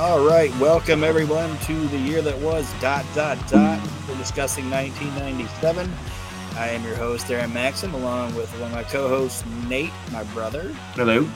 [0.00, 3.78] All right, welcome everyone to the year that was dot dot dot.
[4.08, 5.92] We're discussing 1997.
[6.54, 10.72] I am your host, Aron Maxson, along with one of my co-hosts, Nate, my brother.
[10.94, 11.28] Hello.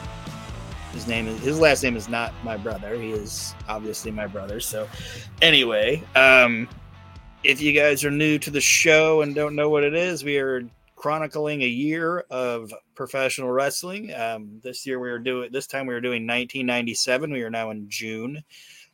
[0.92, 2.94] His name is his last name is not my brother.
[2.94, 4.61] He is obviously my brother.
[4.61, 4.88] So,
[5.42, 6.66] anyway, um,
[7.42, 10.38] if you guys are new to the show and don't know what it is, we
[10.38, 10.62] are
[11.05, 14.11] chronicling a year of professional wrestling.
[14.14, 17.31] Um, this year we were doing this time we were doing 1997.
[17.31, 18.43] We are now in June.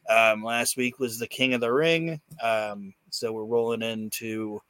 [0.08, 2.20] Um, last week was the King of the Ring.
[2.42, 4.60] Um, so we're rolling into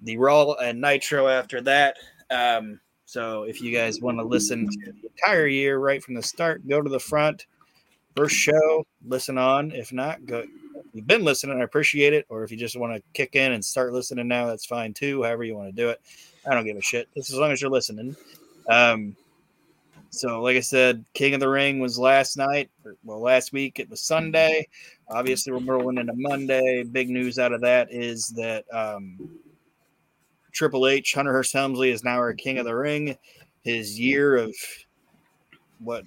[0.00, 1.98] the Raw and Nitro after that.
[2.30, 6.22] Um, so if you guys want to listen to the entire year right from the
[6.22, 7.44] start, go to the front.
[8.16, 9.70] First show, listen on.
[9.72, 10.44] If not, go.
[10.94, 12.24] You've been listening, I appreciate it.
[12.30, 15.22] Or if you just want to kick in and start listening now, that's fine too.
[15.24, 16.00] However you want to do it.
[16.48, 17.08] I don't give a shit.
[17.16, 18.16] Just as long as you're listening.
[18.68, 19.16] Um,
[20.10, 22.70] so, like I said, King of the Ring was last night.
[22.84, 24.66] Or, well, last week it was Sunday.
[25.08, 26.82] Obviously, we're rolling into Monday.
[26.82, 29.18] Big news out of that is that um,
[30.52, 33.16] Triple H, Hunter Hearst Helmsley, is now our King of the Ring.
[33.62, 34.54] His year of
[35.78, 36.04] what,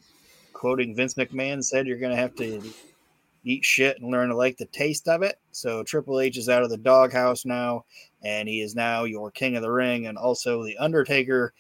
[0.52, 2.62] quoting Vince McMahon, said you're going to have to
[3.44, 5.39] eat shit and learn to like the taste of it.
[5.52, 7.85] So Triple H is out of the doghouse now,
[8.23, 10.08] and he is now your king of the ring.
[10.08, 11.53] And also, The Undertaker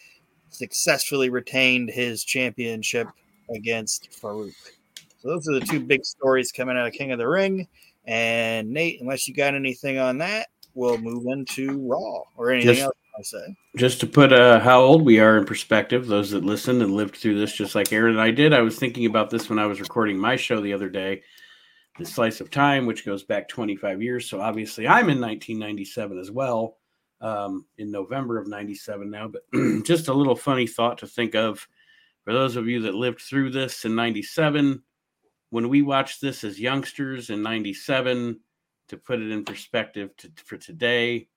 [0.49, 3.07] successfully retained his championship
[3.53, 4.53] against Farouk.
[5.19, 7.67] So those are the two big stories coming out of King of the Ring.
[8.05, 12.83] And Nate, unless you got anything on that, we'll move into Raw or anything Just-
[12.83, 12.93] else.
[13.15, 13.55] I say.
[13.77, 17.15] Just to put uh, how old we are in perspective, those that listened and lived
[17.15, 18.53] through this, just like Aron and I did.
[18.53, 21.21] I was thinking about this when I was recording my show the other day,
[21.97, 24.27] The Slice of Time, which goes back 25 years.
[24.27, 26.77] So obviously, I'm in 1997 as well,
[27.21, 29.27] um, in November of 97 now.
[29.27, 29.43] But
[29.83, 31.67] just a little funny thought to think of
[32.23, 34.81] for those of you that lived through this in 97.
[35.51, 38.39] When we watched this as youngsters in 97,
[38.89, 41.27] to put it in perspective to, for today,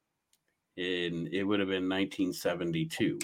[0.77, 3.19] in it would have been 1972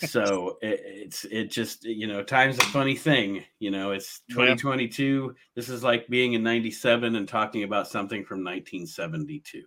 [0.00, 4.34] so it, it's it just you know time's a funny thing you know it's Yeah.
[4.34, 9.62] 2022 this is like being in 97 and talking about something from 1972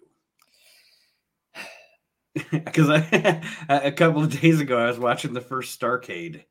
[2.51, 6.43] because I a couple of days ago I was watching the first Starcade.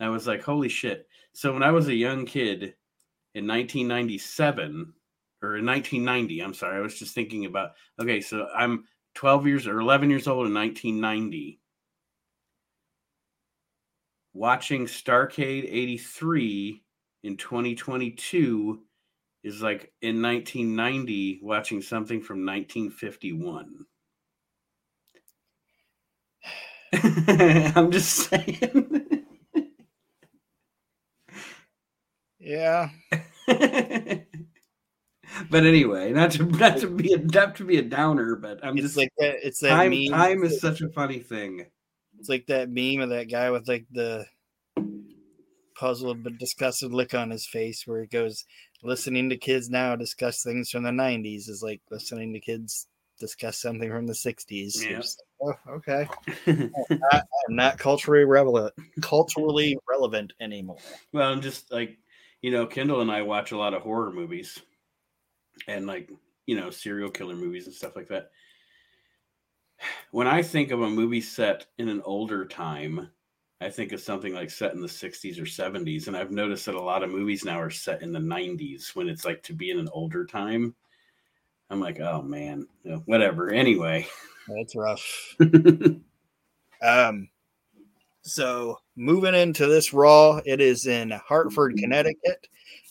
[0.00, 1.08] And I was like, holy shit.
[1.32, 2.74] So when I was a young kid
[3.34, 4.92] in 1997
[5.42, 8.84] or in 1990, I'm sorry, I was just thinking about okay, so I'm
[9.14, 11.60] 12 years or 11 years old in 1990.
[14.38, 16.80] Watching Starcade 83
[17.24, 18.80] in 2022
[19.42, 23.84] is like in 1990 watching something from 1951.
[27.74, 29.24] I'm just saying.
[32.38, 32.90] Yeah.
[33.48, 34.22] but
[35.52, 38.86] anyway, not to not to be a not to be a downer, but I'm It's
[38.86, 39.38] just like that.
[39.42, 39.92] It's that time.
[40.12, 41.66] Time is such a funny thing.
[42.18, 44.26] It's like that meme of that guy with like the
[45.74, 48.44] puzzled but disgusted look on his face where he goes,
[48.82, 52.86] listening to kids now discuss things from the 90s is like listening to kids
[53.20, 54.84] discuss something from the 60s.
[54.84, 55.00] Yeah.
[55.40, 56.08] like, oh, okay.
[57.12, 60.78] I'm not culturally relevant, culturally relevant anymore.
[61.12, 61.98] well, I'm just like
[62.42, 64.60] you know, Kendall and I watch a lot of horror movies,
[65.66, 66.10] and like
[66.46, 68.30] you know, serial killer movies and stuff like that.
[70.10, 73.10] When I think of a movie set in an older time,
[73.60, 76.06] I think of something like set in the 60s or 70s.
[76.06, 79.08] And I've noticed that a lot of movies now are set in the 90s when
[79.08, 80.74] it's like to be in an older time.
[81.70, 82.66] I'm like, oh man,
[83.04, 83.50] whatever.
[83.50, 84.06] Anyway.
[84.48, 85.36] That's rough.
[86.82, 87.28] Um,
[88.22, 92.46] so moving into this Raw, it is in Hartford, Connecticut.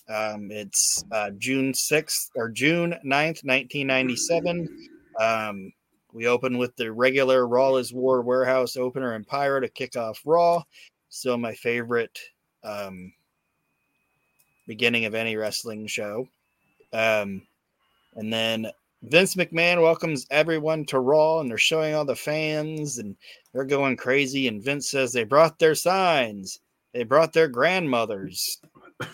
[0.09, 4.89] Um, it's uh, June 6th or June 9th, 1997.
[5.19, 5.71] Um,
[6.17, 10.19] we open with the regular Raw is War warehouse opener and Pyro to kick off
[10.25, 10.63] Raw.
[11.09, 12.19] Still my favorite
[12.63, 13.13] um,
[14.65, 16.27] beginning of any wrestling show.
[16.91, 17.43] Um,
[18.15, 18.71] and then
[19.03, 23.15] Vince McMahon welcomes everyone to Raw, and they're showing all the fans, and
[23.53, 24.47] they're going crazy.
[24.47, 26.61] And Vince says they brought their signs,
[26.93, 28.59] they brought their grandmothers.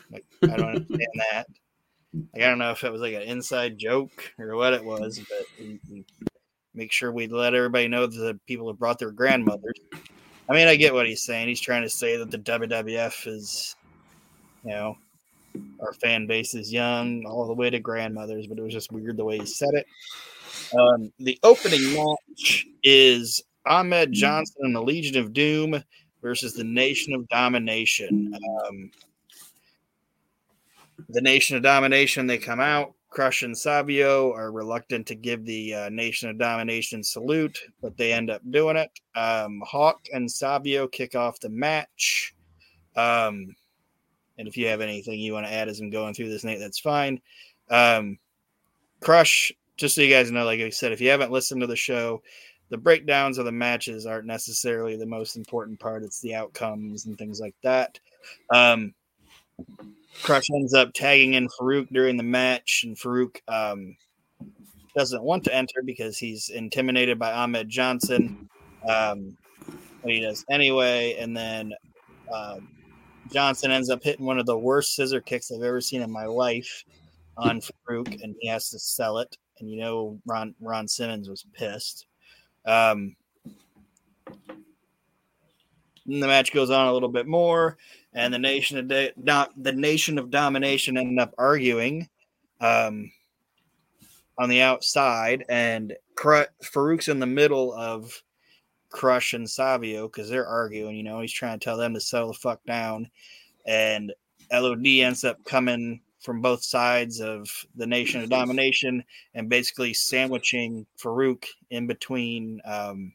[0.10, 1.48] Like, I don't understand that.
[2.34, 5.20] Like, I don't know if it was like an inside joke or what it was,
[5.20, 6.06] but he- he-
[6.74, 9.76] make sure we let everybody know that the people have brought their grandmothers.
[10.50, 11.48] I mean, I get what he's saying.
[11.48, 13.76] He's trying to say that the WWF is,
[14.64, 14.98] you know,
[15.80, 19.18] our fan base is young all the way to grandmothers, but it was just weird
[19.18, 19.88] the way he said it.
[20.78, 25.82] Um, the opening match is Ahmed Johnson and the Legion of Doom
[26.22, 28.34] versus the Nation of Domination.
[28.34, 28.92] Um,
[31.10, 32.94] the Nation of Domination, they come out.
[33.14, 38.12] Crush and Savio are reluctant to give the uh, Nation of Domination salute, but they
[38.12, 38.90] end up doing it.
[39.16, 42.34] Um, Hawk and Savio kick off the match.
[42.96, 43.56] Um,
[44.40, 46.60] and if you have anything you want to add as I'm going through this, Nate,
[46.60, 47.22] that's fine.
[47.70, 48.18] Um,
[49.00, 51.76] Crush, just so you guys know, like I said, if you haven't listened to the
[51.76, 52.24] show,
[52.70, 56.02] the breakdowns of the matches aren't necessarily the most important part.
[56.02, 58.00] It's the outcomes and things like that.
[58.52, 58.96] Um,
[60.22, 63.96] Crush ends up tagging in Farouk during the match, and Farouk um,
[64.96, 68.50] doesn't want to enter because he's intimidated by Ahmed Johnson.
[68.88, 69.38] Um,
[70.02, 71.74] but he does anyway, and then
[72.32, 72.58] uh,
[73.32, 76.26] Johnson ends up hitting one of the worst scissor kicks I've ever seen in my
[76.26, 76.84] life
[77.38, 79.38] on Farouk, and he has to sell it.
[79.60, 82.06] And you know, Ron Ron Simmons was pissed.
[82.66, 83.16] Um,
[86.06, 87.78] the match goes on a little bit more
[88.14, 92.10] and the nation of the nation of domination ended up arguing
[92.62, 93.12] um,
[94.38, 98.24] on the outside, and Cr- Farouk's in the middle of
[98.90, 100.96] Crush and Savio because they're arguing.
[100.96, 103.10] You know, he's trying to tell them to settle the fuck down,
[103.66, 104.14] and
[104.52, 110.86] LOD ends up coming from both sides of the nation of domination and basically sandwiching
[110.98, 113.14] Farouk in between um,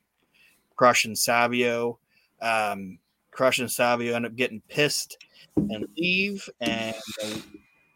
[0.76, 1.98] Crush and Savio.
[2.42, 2.98] Um,
[3.30, 5.18] Crush and Savio end up getting pissed
[5.56, 6.94] and leave, and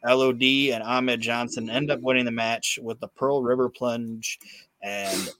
[0.05, 4.39] LOD and Ahmed Johnson end up winning the match with the Pearl River Plunge,
[4.83, 5.31] and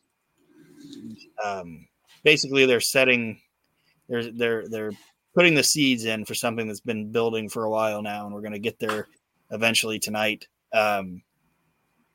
[1.45, 1.87] um,
[2.23, 3.41] basically they're setting,
[4.09, 4.93] they're they're they're
[5.35, 8.41] putting the seeds in for something that's been building for a while now, and we're
[8.41, 9.09] going to get there
[9.51, 10.47] eventually tonight.
[10.73, 11.23] Um,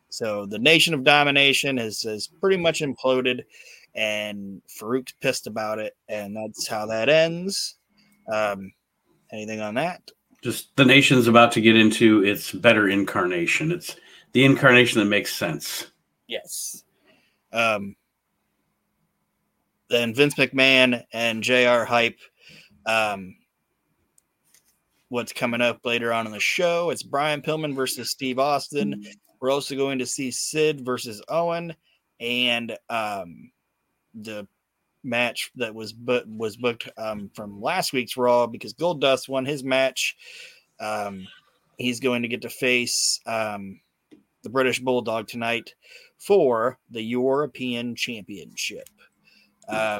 [0.09, 3.43] so the Nation of Domination has has pretty much imploded,
[3.97, 7.75] and Farouk's pissed about it, and that's how that ends.
[8.31, 8.71] Um,
[9.33, 10.01] anything on that?
[10.43, 13.71] Just the nation's about to get into its better incarnation.
[13.71, 13.95] It's
[14.33, 15.87] the incarnation that makes sense.
[16.27, 16.83] Yes.
[17.51, 17.95] Um,
[19.89, 22.19] then Vince McMahon and JR Hype.
[22.85, 23.35] Um,
[25.09, 26.91] what's coming up later on in the show?
[26.91, 29.05] It's Brian Pillman versus Steve Austin.
[29.39, 31.75] We're also going to see Sid versus Owen
[32.19, 33.51] and um,
[34.23, 34.47] the
[35.03, 39.63] match that was but was booked um, from last week's Raw because Goldust won his
[39.63, 40.15] match.
[40.79, 41.27] Um,
[41.77, 43.79] he's going to get to face um,
[44.43, 45.73] the British Bulldog tonight
[46.17, 48.89] for the European Championship.
[49.67, 49.99] Um,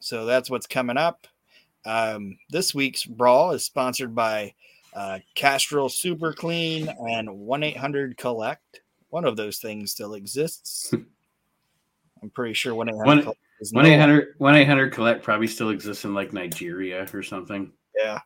[0.00, 1.26] so that's what's coming up.
[1.84, 4.54] Um, this week's Brawl is sponsored by
[4.94, 8.80] uh, Castrol Super Clean and 1 800 Collect.
[9.10, 10.92] One of those things still exists.
[12.22, 13.34] I'm pretty sure 1 800
[13.72, 17.72] one eight hundred one eight hundred collect probably still exists in like Nigeria or something.
[17.96, 18.20] Yeah.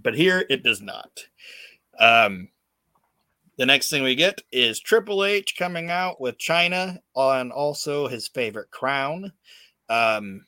[0.00, 1.10] But here it does not.
[1.98, 2.48] Um,
[3.56, 8.28] the next thing we get is Triple H coming out with Chyna on also his
[8.28, 9.32] favorite crown.
[9.88, 10.44] Um,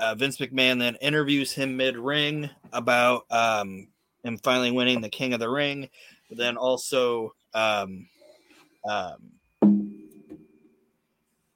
[0.00, 3.88] uh, Vince McMahon then interviews him mid ring about um,
[4.24, 5.88] him finally winning the King of the Ring
[6.28, 8.06] but then also um,
[8.88, 9.32] um,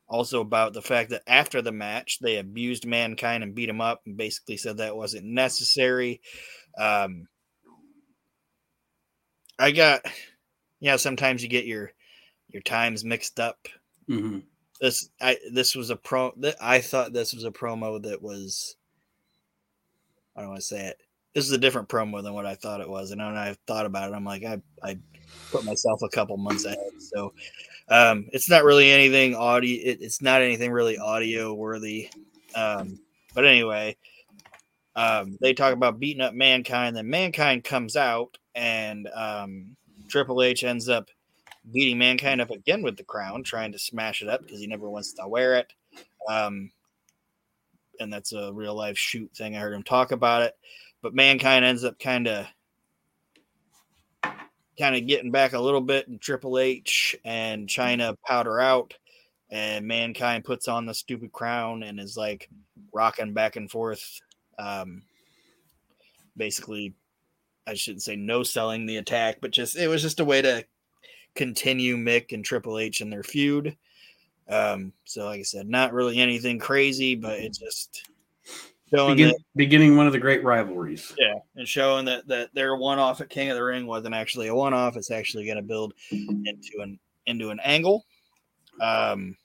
[0.09, 4.03] also about the fact that after the match they abused mankind and beat him up
[4.07, 6.21] and basically said that wasn't necessary
[6.79, 7.29] um,
[9.59, 10.03] i got
[10.81, 11.93] yeah sometimes you get your
[12.49, 13.69] your times mixed up
[14.09, 14.39] mm-hmm.
[14.81, 18.77] this i this was a pro i thought this was a promo that was
[20.37, 20.99] i don't want to say it
[21.35, 23.11] this is a different promo than what I thought it was.
[23.11, 24.99] And when I thought about it, I'm like, I, I
[25.51, 26.91] put myself a couple months ahead.
[26.99, 27.33] So
[27.89, 29.81] um, it's not really anything audio.
[29.83, 32.11] It, it's not anything really audio worthy.
[32.55, 32.99] Um,
[33.35, 33.97] but anyway,
[34.95, 36.97] um, they talk about beating up mankind.
[36.97, 39.77] Then mankind comes out, and um,
[40.09, 41.09] Triple H ends up
[41.73, 44.91] beating mankind up again with the crown, trying to smash it up because he never
[44.91, 45.73] wants to wear it.
[46.29, 46.71] Um,
[48.01, 49.57] and that's a real life shoot thing.
[49.57, 50.57] I heard him talk about it
[51.03, 52.47] but mankind ends up kind of
[54.79, 58.95] kind of getting back a little bit and triple h and Chyna powder out
[59.51, 62.49] and mankind puts on the stupid crown and is like
[62.93, 64.21] rocking back and forth.
[64.59, 65.03] Um
[66.37, 66.95] basically
[67.67, 70.65] i shouldn't say no selling the attack but just it was just a way to
[71.35, 73.77] continue mick and triple h in their feud.
[74.49, 78.09] Um so like i said not really anything crazy but it just
[78.93, 81.15] Begin, that, beginning one of the great rivalries.
[81.19, 84.49] Yeah, and showing that that their one off at King of the Ring wasn't actually
[84.49, 84.97] a one off.
[84.97, 88.05] It's actually going to build into an into an angle.
[88.81, 89.37] Um,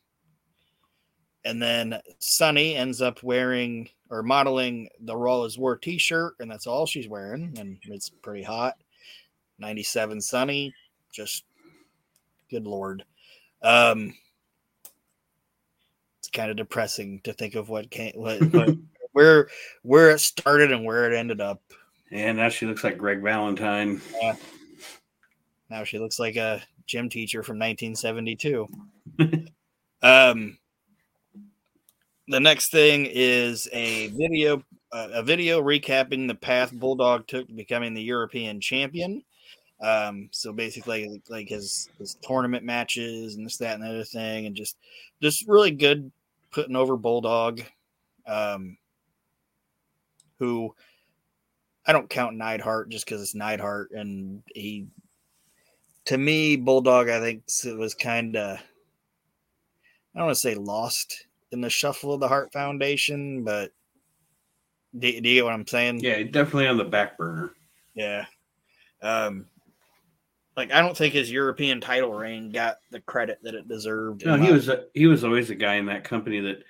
[1.45, 6.67] and then Sunny ends up wearing or modeling the Raw is War t-shirt, and that's
[6.67, 8.75] all she's wearing, and it's pretty hot.
[9.59, 10.73] 97 Sunny,
[11.13, 11.45] just
[12.49, 13.03] good lord.
[13.61, 14.13] Um
[16.19, 18.69] it's kind of depressing to think of what came what, what
[19.17, 19.47] where
[19.81, 21.59] where it started and where it ended up.
[22.11, 23.99] And now she looks like Greg Valentine.
[24.21, 24.35] Yeah.
[25.71, 28.67] Now she looks like a gym teacher from 1972.
[30.03, 30.57] um,
[32.27, 37.53] the next thing is a video, uh, a video recapping the path Bulldog took to
[37.53, 39.23] becoming the European champion.
[39.81, 44.45] Um, so basically, like his his tournament matches and this, that, and the other thing,
[44.45, 44.77] and just
[45.23, 46.11] just really good
[46.51, 47.63] putting over Bulldog.
[48.27, 48.77] Um,
[50.39, 50.73] who
[51.85, 54.87] I don't count Neidhart just because it's Neidhart, and he,
[56.05, 61.25] to me, Bulldog, I think it was kind of, I don't want to say lost
[61.51, 63.71] in the shuffle of the Hart Foundation, but
[64.97, 66.01] do, do you get what I'm saying?
[66.01, 67.53] Yeah, definitely on the back burner.
[67.93, 68.25] Yeah.
[69.01, 69.45] Um,
[70.57, 74.25] like I don't think his European title reign got the credit that it deserved.
[74.25, 76.63] No, he was a, he was always a guy in that company that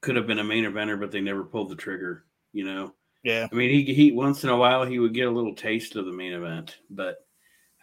[0.00, 2.24] could have been a main eventer, but they never pulled the trigger.
[2.52, 2.94] You know.
[3.24, 3.48] Yeah.
[3.50, 6.04] I mean, he he once in a while he would get a little taste of
[6.04, 7.26] the main event, but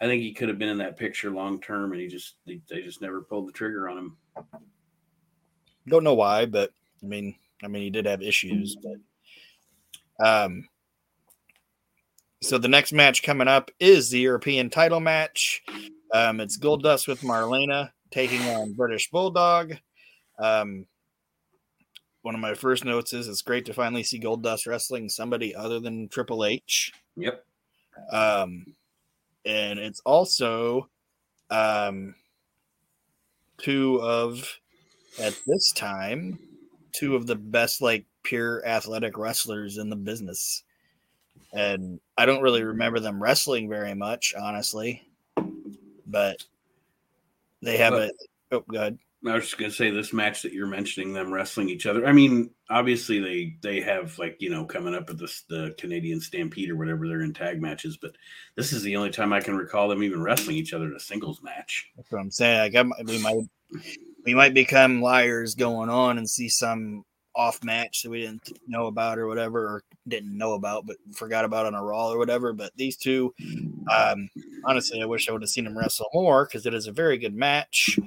[0.00, 2.60] I think he could have been in that picture long term, and he just they,
[2.70, 4.16] they just never pulled the trigger on him.
[5.88, 6.70] Don't know why, but
[7.02, 8.76] I mean, I mean, he did have issues,
[10.18, 10.68] but um.
[12.40, 15.62] So the next match coming up is the European title match.
[16.12, 19.74] Um, it's Goldust with Marlena taking on British Bulldog.
[20.40, 20.86] Um,
[22.22, 25.80] one of my first notes is it's great to finally see Goldust wrestling somebody other
[25.80, 26.92] than Triple H.
[27.16, 27.44] Yep.
[28.10, 28.66] Um,
[29.44, 30.88] and it's also
[31.50, 32.14] um,
[33.58, 34.58] two of
[35.20, 36.38] at this time
[36.92, 40.62] two of the best like pure athletic wrestlers in the business.
[41.52, 45.02] And I don't really remember them wrestling very much, honestly.
[46.06, 46.44] But
[47.62, 48.98] they have But- a oh good.
[49.26, 52.06] I was just gonna say this match that you're mentioning them wrestling each other.
[52.06, 56.20] I mean, obviously they they have like you know coming up at this the Canadian
[56.20, 58.16] Stampede or whatever they're in tag matches, but
[58.56, 61.00] this is the only time I can recall them even wrestling each other in a
[61.00, 61.88] singles match.
[61.96, 62.58] That's what I'm saying.
[62.58, 63.42] Like I'm, we might
[64.24, 68.86] we might become liars going on and see some off match that we didn't know
[68.86, 72.52] about or whatever, or didn't know about but forgot about on a Raw or whatever.
[72.52, 73.32] But these two,
[73.94, 74.28] um,
[74.64, 77.18] honestly, I wish I would have seen them wrestle more because it is a very
[77.18, 77.98] good match.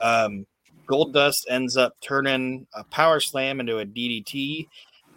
[0.00, 0.46] Um,
[0.86, 4.68] Goldust ends up turning a power slam into a DDT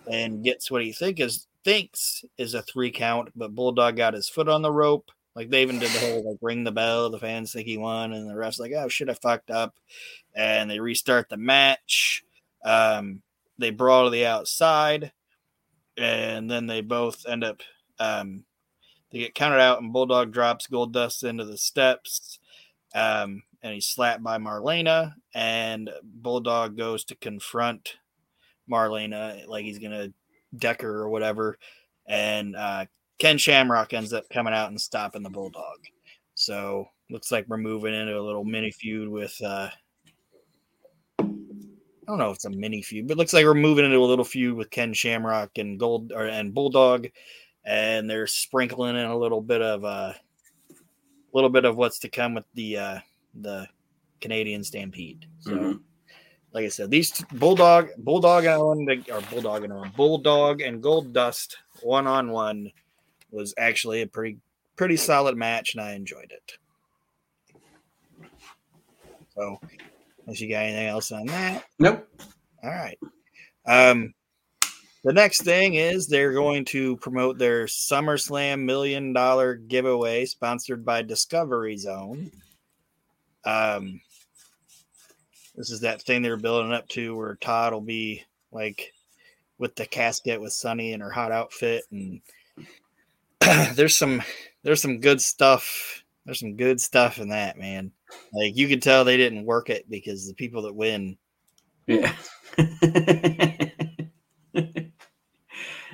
[0.10, 4.30] and gets what he think is thinks is a three count, but Bulldog got his
[4.30, 5.12] foot on the rope.
[5.36, 8.14] Like they even did the whole like ring the bell, the fans think he won,
[8.14, 9.76] and the ref's like, oh shit, I fucked up.
[10.36, 12.24] And they restart the match.
[12.64, 13.22] Um,
[13.58, 15.12] they brawl to the outside,
[15.98, 17.62] and then they both end up
[18.00, 18.46] um,
[19.12, 22.40] they get counted out, and Bulldog drops Goldust into the steps.
[22.94, 27.98] Um, and he's slapped by Marlena, and Bulldog goes to confront
[28.70, 30.10] Marlena like he's gonna
[30.58, 31.58] deck her or whatever.
[32.08, 32.86] And uh,
[33.20, 35.80] Ken Shamrock ends up coming out and stopping the Bulldog.
[36.36, 39.70] So looks like we're moving into a little mini feud with uh,
[41.20, 41.24] I
[42.08, 44.24] don't know if it's a mini feud, but looks like we're moving into a little
[44.24, 47.08] feud with Ken Shamrock and Gold or and Bulldog,
[47.66, 52.10] and they're sprinkling in a little bit of uh, a little bit of what's to
[52.10, 53.00] come with the uh,
[53.42, 53.68] the
[54.22, 55.26] Canadian Stampede.
[55.40, 55.82] So, Mhm.
[56.54, 61.56] like I said, these Bulldog, Bulldog and Owen, or Bulldog and Owen, Bulldog and Goldust
[61.82, 62.72] one on one
[63.32, 64.38] was actually a pretty
[64.76, 66.58] pretty solid match, and I enjoyed it.
[69.36, 69.60] So,
[70.26, 72.08] unless you got anything else on that, Nope.
[72.64, 72.98] all right.
[73.66, 74.14] Um,
[75.04, 81.02] the next thing is they're going to promote their SummerSlam million dollar giveaway sponsored by
[81.02, 82.32] Discovery Zone.
[83.48, 84.02] Um,
[85.56, 88.92] this is that thing they're building up to where Todd will be like
[89.58, 92.22] with the casket with Sunny in her hot outfit, and
[93.76, 94.22] there's some
[94.64, 96.04] there's some good stuff.
[96.26, 97.92] There's some good stuff in that man.
[98.34, 101.18] Like you could tell they didn't work it because the people that win
[101.86, 102.14] Yeah.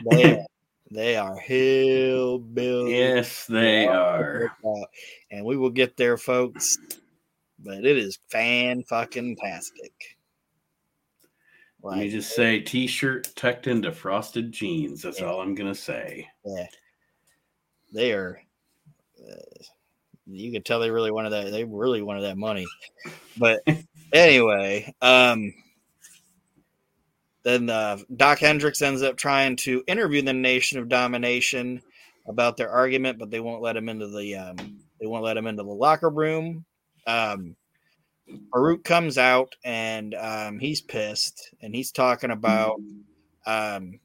[0.09, 0.45] They are,
[0.91, 2.97] they are hillbilly.
[2.97, 4.51] yes, they are.
[5.31, 6.77] And we will get there, folks.
[7.63, 9.93] But it is fan fucking tastic.
[11.81, 15.01] Let me just say t-shirt tucked into frosted jeans.
[15.01, 16.27] That's all I'm gonna say.
[16.45, 16.67] yeah,
[17.93, 18.39] they are.
[19.19, 19.63] Uh,
[20.25, 21.51] you could tell they really wanted that.
[21.51, 22.65] They really wanted that money.
[23.37, 23.61] But
[24.13, 25.53] anyway, um,
[27.43, 31.81] then uh, Dok Hendrix ends up trying to interview the Nation of Domination
[32.27, 35.47] about their argument, but they won't let him into the um, they won't let him
[35.47, 36.65] into the locker room.
[37.05, 37.55] Um,
[38.53, 42.79] Farouk comes out and um, he's pissed and he's talking about
[43.45, 43.99] um,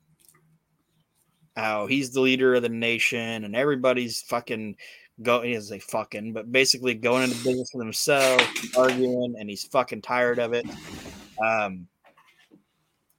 [1.58, 4.76] how he's the leader of the nation and everybody's fucking
[5.22, 8.44] going is a fucking but basically going into business for themselves
[8.76, 10.64] arguing and he's fucking tired of it.
[11.44, 11.88] Um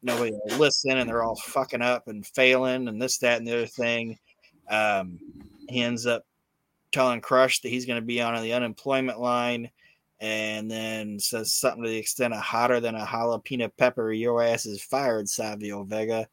[0.02, 3.54] nobody will listen and they're all fucking up and failing and this that and the
[3.54, 4.18] other thing.
[4.70, 5.20] Um
[5.68, 6.24] he ends up
[6.92, 9.70] telling crush that he's going to be on the unemployment line
[10.20, 14.66] and then says something to the extent of hotter than a jalapeno pepper your ass
[14.66, 16.28] is fired savio vega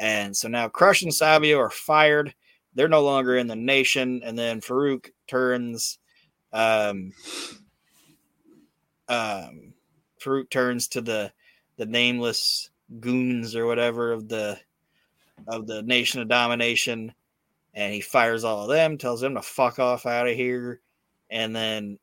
[0.00, 2.34] and so now Crush and Savio are fired.
[2.74, 4.22] They're no longer in the nation.
[4.24, 5.98] And then Farouk turns
[6.52, 7.12] um
[9.08, 9.74] um
[10.20, 11.32] Farouk turns to the
[11.76, 14.58] the nameless goons or whatever of the
[15.46, 17.14] of the nation of domination
[17.74, 20.80] and he fires all of them, tells them to fuck off out of here.
[21.30, 21.98] And then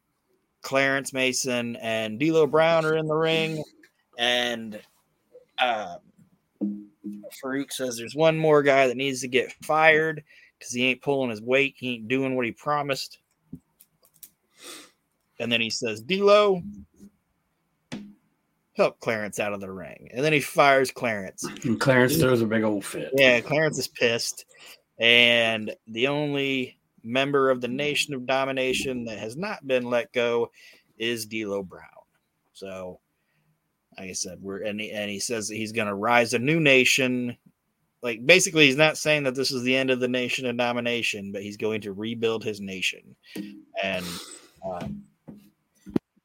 [0.62, 3.64] Clarence Mason and D'Lo Brown are in the ring,
[4.18, 4.80] and
[5.60, 5.98] um,
[7.44, 10.24] Farouk says there's one more guy that needs to get fired
[10.58, 11.76] because he ain't pulling his weight.
[11.78, 13.20] He ain't doing what he promised.
[15.40, 16.64] And then he says, D'Lo,
[18.76, 20.10] help Clarence out of the ring.
[20.14, 21.46] And then he fires Clarence.
[21.64, 23.12] And Clarence throws a big old fit.
[23.14, 24.46] Yeah, Clarence is pissed.
[25.00, 30.52] And the only member of the Nation of Domination that has not been let go
[30.98, 31.84] is D'Lo Brown.
[32.54, 33.00] So
[33.98, 36.40] like I said, we're and he, and he says that he's going to rise a
[36.40, 37.36] new nation.
[38.04, 41.32] Like basically, he's not saying that this is the end of the nation of domination,
[41.32, 43.16] but he's going to rebuild his nation.
[43.84, 44.06] And
[44.64, 45.04] um,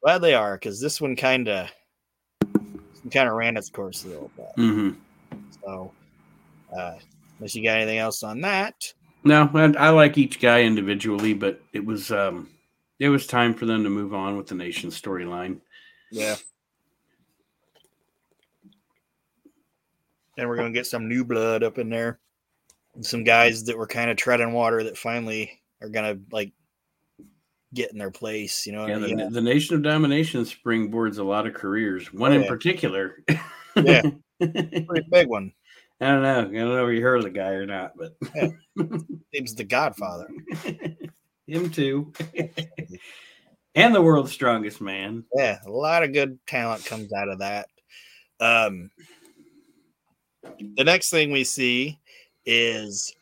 [0.03, 1.71] glad they are because this one kind of
[3.11, 4.53] kind of ran its course a little bit.
[4.59, 4.91] Mm-hmm.
[5.65, 5.93] So,
[6.77, 6.95] uh,
[7.43, 8.93] unless you got anything else on that,
[9.25, 12.49] No, I, I like each guy individually, but it was um,
[13.01, 15.59] it was time for them to move on with the nation storyline.
[16.13, 16.37] yeah.
[20.39, 22.19] And we're gonna get some new blood up in there.
[22.95, 26.53] And some guys that were kind of treading water that finally are gonna like
[27.75, 28.67] get in their place.
[28.67, 29.29] You know, Yeah, the, yeah.
[29.31, 32.13] the nation of domination springboards a lot of careers.
[32.13, 33.19] One Oh, in particular.
[33.77, 34.03] Yeah.
[34.41, 35.53] Pretty big one.
[36.09, 36.41] Don't know.
[36.41, 38.17] I don't know if you heard of the guy or not, but
[39.35, 40.29] Seems the Godfather.
[41.47, 42.13] him too.
[43.75, 45.25] and the world's strongest man.
[45.35, 47.69] Yeah, a lot of good talent comes out of that.
[48.41, 48.91] Um,
[50.77, 51.99] the next thing we see
[52.45, 53.15] is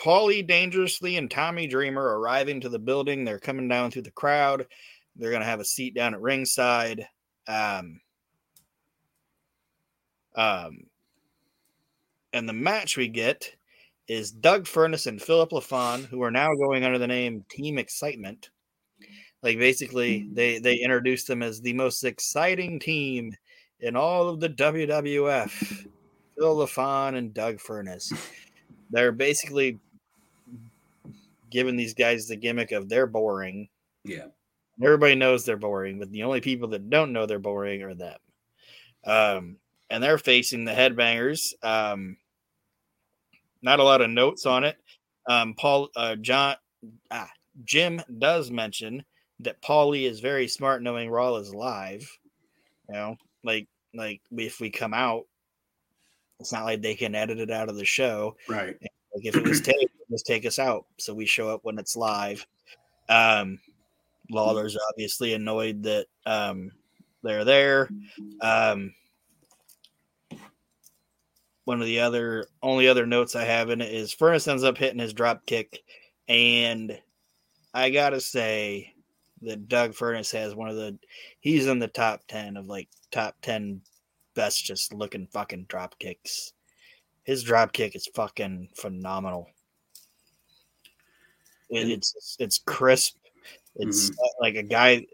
[0.00, 3.24] Paulie Dangerously and Tommy Dreamer arriving to the building.
[3.24, 4.66] They're coming down through the crowd.
[5.16, 7.06] They're going to have a seat down at ringside.
[7.46, 8.00] Um,
[10.34, 10.78] um,
[12.34, 13.54] and the match we get
[14.08, 18.50] is Doug Furnas and Philip LaFon, who are now going under the name Team Excitement.
[19.42, 23.32] Like basically, they they introduced them as the most exciting team
[23.80, 25.86] in all of the WWF.
[26.36, 28.12] Phil LaFon and Doug Furnas.
[28.90, 29.78] They're basically
[31.50, 33.68] giving these guys the gimmick of they're boring.
[34.04, 34.26] Yeah.
[34.82, 38.18] Everybody knows they're boring, but the only people that don't know they're boring are them.
[39.06, 39.56] Um,
[39.88, 41.52] and they're facing the headbangers.
[41.62, 42.16] Um,
[43.64, 44.76] not a lot of notes on it.
[45.28, 46.56] Um, Paul, uh, John,
[47.10, 47.30] ah,
[47.64, 49.04] Jim does mention
[49.40, 52.06] that Paulie is very smart, knowing Raw is live.
[52.88, 55.24] You know, like like if we come out,
[56.38, 58.36] it's not like they can edit it out of the show.
[58.48, 58.76] Right.
[59.14, 60.84] Like if it was taped, just take us out.
[60.98, 62.46] So we show up when it's live.
[63.08, 63.58] Um,
[64.30, 66.72] Lawler's obviously annoyed that um,
[67.22, 67.88] they're there.
[68.40, 68.94] Um,
[71.64, 74.76] one of the other only other notes I have in it is Furnas ends up
[74.76, 75.80] hitting his drop kick,
[76.28, 76.98] and
[77.72, 78.94] I gotta say
[79.42, 80.98] that Doug Furnas has one of the
[81.40, 83.80] he's in the top ten of like top ten
[84.34, 86.52] best just looking fucking drop kicks.
[87.24, 89.48] His drop kick is fucking phenomenal.
[91.70, 93.16] It, it's it's crisp.
[93.76, 95.06] It's uh, like a guy.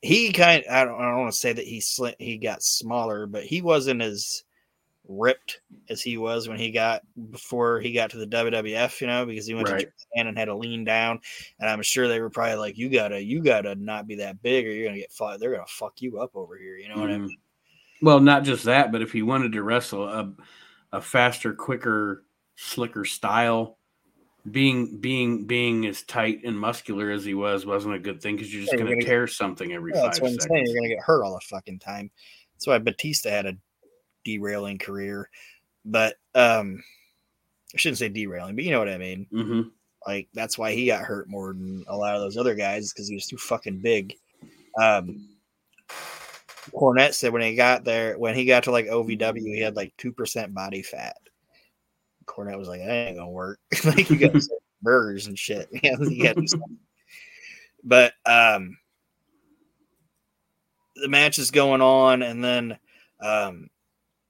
[0.00, 0.64] He kind.
[0.68, 1.00] I don't.
[1.00, 4.42] I don't want to say that he sli- he got smaller, but he wasn't as
[5.12, 9.00] ripped as he was when he got before he got to the WWF.
[9.00, 9.80] You know, because he went Right.
[9.80, 11.20] to Japan and had to lean down,
[11.60, 14.66] and I'm sure they were probably like, "You gotta, you gotta not be that big,
[14.66, 15.40] or you're gonna get fucked.
[15.40, 17.28] They're gonna fuck you up over here." You know what I Mhm.
[17.28, 17.36] mean?
[18.02, 20.34] Well, not just that, but if he wanted to wrestle a,
[20.92, 22.24] a faster, quicker,
[22.56, 23.78] slicker style,
[24.50, 28.52] being being being as tight and muscular as he was wasn't a good thing because
[28.52, 30.50] you're just Yeah, going to gonna tear something every Yeah, five that's what I'm saying.
[30.50, 30.70] seconds.
[30.72, 32.10] You're gonna get hurt all the fucking time.
[32.54, 33.56] That's why Batista had a
[34.24, 35.28] derailing career.
[35.84, 36.82] But um
[37.74, 39.26] I shouldn't say derailing, but you know what I mean.
[39.30, 39.62] hmm
[40.06, 43.08] Like that's why he got hurt more than a lot of those other guys because
[43.08, 44.14] he was too fucking big.
[44.80, 45.28] Um
[46.70, 49.92] Cornette said when he got there, when he got to like OVW, he had like
[49.96, 51.16] two percent body fat.
[52.26, 53.58] Cornette was like, "That ain't gonna work.
[53.84, 54.40] like you got
[54.82, 56.46] burgers and shit." Yeah, you.
[57.84, 58.78] But um,
[60.96, 62.78] the match is going on, and then
[63.20, 63.68] um,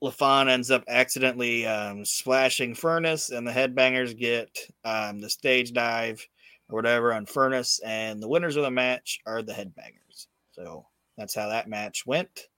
[0.03, 6.27] LaFon ends up accidentally um, splashing Furnas, and the headbangers get um, the stage dive
[6.69, 10.27] or whatever on Furnas, and the winners of the match are the headbangers.
[10.51, 10.87] So
[11.17, 12.49] that's how that match went.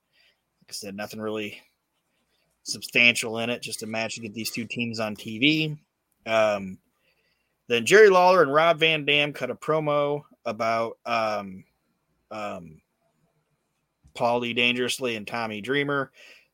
[0.61, 1.61] Like I said, nothing really
[2.63, 5.77] substantial in it, just a match to get these two teams on TV.
[6.25, 6.79] Um,
[7.67, 11.63] then Jerry Lawler and Rob Van Dam cut a promo about um,
[12.31, 12.81] um,
[14.15, 16.11] Paulie Dangerously and Tommy Dreamer,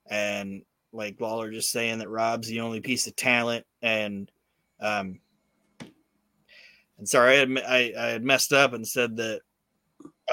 [0.10, 4.32] and like Lawler just saying that Rob's the only piece of talent, and
[4.80, 5.19] um,
[6.97, 9.41] and sorry, I had, I, I had messed up and said that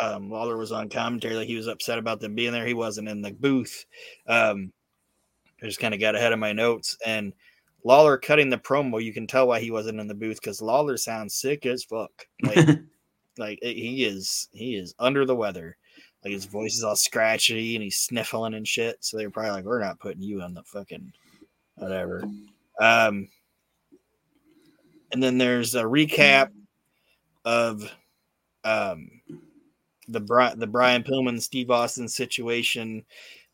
[0.01, 2.67] um, Lawler was on commentary, like he was upset about them being there.
[2.67, 3.87] He wasn't in the booth.
[4.27, 4.73] Um,
[5.63, 7.33] I just kind of got ahead of my notes and
[7.85, 9.03] Lawler cutting the promo.
[9.03, 12.27] You can tell why he wasn't in the booth because Lawler sounds sick as fuck.
[12.43, 12.69] Like,
[13.39, 15.77] like he is, he is under the weather.
[16.25, 18.97] Like his voice is all scratchy and he's sniffling and shit.
[19.01, 21.13] So they're probably like, "We're not putting you on the fucking
[21.77, 22.25] whatever."
[22.81, 23.29] Um,
[25.13, 26.51] and then there's a recap
[27.45, 27.91] of
[28.65, 29.11] um
[30.09, 33.05] the Bri- the Brian Pillman Steve Austin situation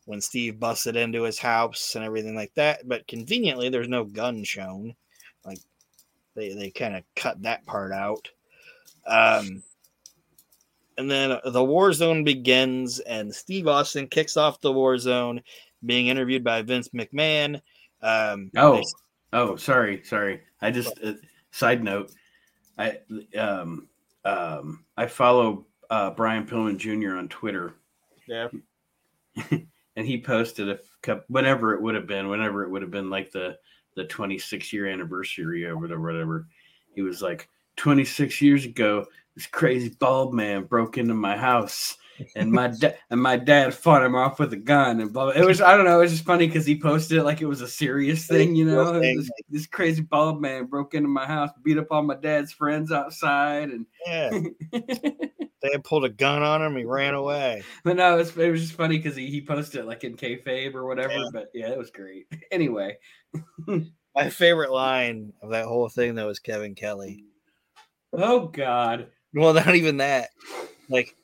[0.05, 2.87] when Steve busted into his house and everything like that.
[2.87, 4.95] But conveniently, there's no gun shown.
[5.43, 5.59] Like
[6.35, 8.29] they they kind of cut that part out.
[9.07, 9.63] Um,
[10.97, 15.41] and then the war zone begins, and Steve Austin kicks off the war zone,
[15.85, 17.61] being interviewed by Vince McMahon.
[18.01, 18.83] Um, Oh, they-
[19.33, 20.41] oh, sorry, sorry.
[20.61, 21.13] I just uh,
[21.51, 22.11] side note.
[22.77, 22.99] I
[23.37, 23.87] um
[24.25, 27.17] um I follow uh, Brian Pillman Jr.
[27.17, 27.75] on Twitter,
[28.27, 28.47] yeah,
[29.51, 33.09] and he posted a couple, whenever it would have been, whenever it would have been
[33.09, 33.57] like the
[33.95, 36.47] the 26 year anniversary or whatever, whatever.
[36.95, 41.97] He was like, 26 years ago, this crazy bald man broke into my house.
[42.35, 45.41] And my dad and my dad fought him off with a gun and blah, blah.
[45.41, 45.99] It was I don't know.
[45.99, 48.65] It was just funny because he posted it like it was a serious thing, you
[48.65, 48.99] know.
[48.99, 52.91] This, this crazy bald man broke into my house, beat up all my dad's friends
[52.91, 54.29] outside, and yeah.
[54.71, 56.77] they had pulled a gun on him.
[56.77, 57.63] He ran away.
[57.83, 60.15] but no, it was, it was just funny because he, he posted it like in
[60.15, 61.13] kayfabe or whatever.
[61.13, 61.29] Yeah.
[61.33, 62.27] But yeah, it was great.
[62.51, 62.97] Anyway,
[64.15, 67.25] My favorite line of that whole thing though was Kevin Kelly.
[68.17, 70.29] Oh god, Well, not even that.
[70.89, 71.15] Like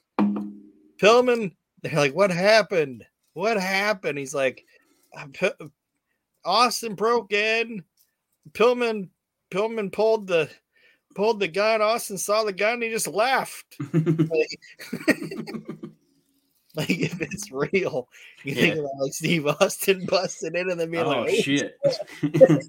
[1.00, 3.06] Pillman, they're like, "What happened?
[3.34, 4.66] What happened?" He's like,
[5.16, 5.50] "Uh,
[6.46, 7.84] "Austin broke in.
[8.54, 9.10] Pillman,
[9.52, 10.50] Pillman pulled the
[11.16, 11.82] pulled the gun.
[11.82, 12.76] Austin saw the gun.
[12.76, 13.78] And he just laughed.
[16.74, 18.08] Like if it's real,
[18.46, 18.82] you think Yeah.
[18.84, 21.78] about like Steve Austin busting in and then being oh like, "Hey, shit,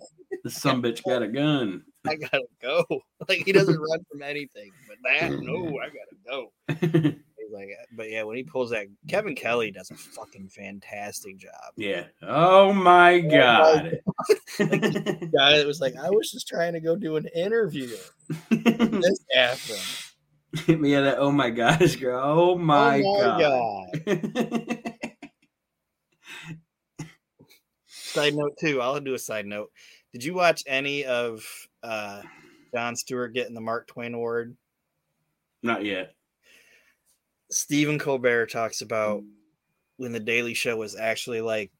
[0.43, 1.85] the some bitch got a gun.
[2.07, 2.85] I gotta go."
[3.29, 6.53] Like he doesn't run from anything, but that no, I gotta go.
[7.39, 11.53] He's like, but yeah, when he pulls that, Kevin Kelly does a fucking fantastic job.
[11.77, 12.07] yeah.
[12.21, 14.01] Oh my my god.
[14.59, 17.97] Guy that was like, I was just trying to go do an interview.
[18.51, 20.85] This happened.
[20.85, 22.21] yeah, that oh my gosh, girl.
[22.25, 24.05] Oh my, oh my god.
[24.05, 24.95] god.
[28.13, 28.81] Side note too.
[28.81, 29.71] I'll do a side note.
[30.13, 31.45] Did you watch any of
[31.83, 32.23] uh
[32.75, 34.57] Jon Stewart getting the Mark Twain Award?
[35.63, 36.15] Not yet.
[37.51, 39.23] Stephen Colbert talks about
[39.97, 41.71] when the Daily Show was actually like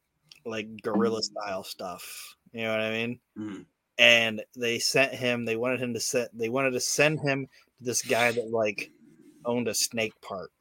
[0.45, 2.35] like guerrilla style stuff.
[2.51, 3.19] You know what I mean?
[3.37, 3.65] Mm.
[3.97, 5.45] And they sent him.
[5.45, 6.29] They wanted him to set.
[6.33, 8.91] They wanted to send him to this guy that like
[9.45, 10.51] owned a snake park.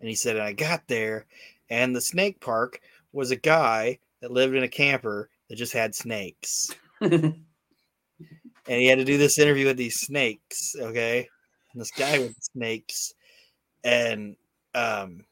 [0.00, 1.26] And he said, I got there,
[1.70, 2.80] and the snake park
[3.12, 6.74] was a guy that lived in a camper that just had snakes.
[7.02, 7.34] and
[8.64, 11.28] he had to do this interview with these snakes okay?
[11.72, 13.12] And this guy with snakes.
[13.84, 14.34] And
[14.74, 15.26] um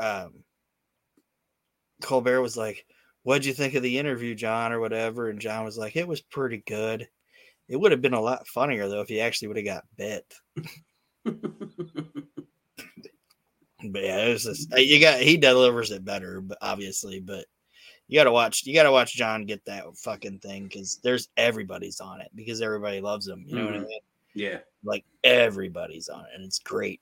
[0.00, 0.42] um
[2.02, 2.84] colbert was like
[3.22, 5.30] what'd you think of the interview john or whatever?
[5.30, 7.06] And john was like it was pretty good.
[7.68, 10.34] It would have been a lot funnier though if he actually would have got bit.
[13.92, 17.46] But yeah it was just uh, you got he delivers it better but obviously but
[18.10, 22.20] you gotta watch you gotta watch john get that fucking thing because there's everybody's on
[22.20, 23.86] it because everybody loves him you know what i Mhm.
[23.86, 24.00] mean
[24.34, 24.58] yeah.
[24.84, 27.00] like everybody's on it and it's great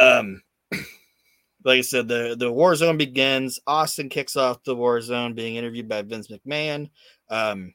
[0.00, 0.42] um
[1.64, 3.58] like I said, the the war zone begins.
[3.66, 6.90] Austin kicks off the war zone, being interviewed by Vince McMahon.
[7.30, 7.72] Um,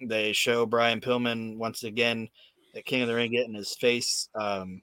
[0.00, 2.28] they show Brian Pillman once again
[2.72, 4.80] the King of the Ring getting his face um,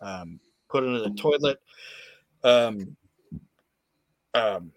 [0.00, 0.38] um,
[0.68, 1.58] put into the toilet.
[2.44, 2.96] Um,
[4.34, 4.70] um,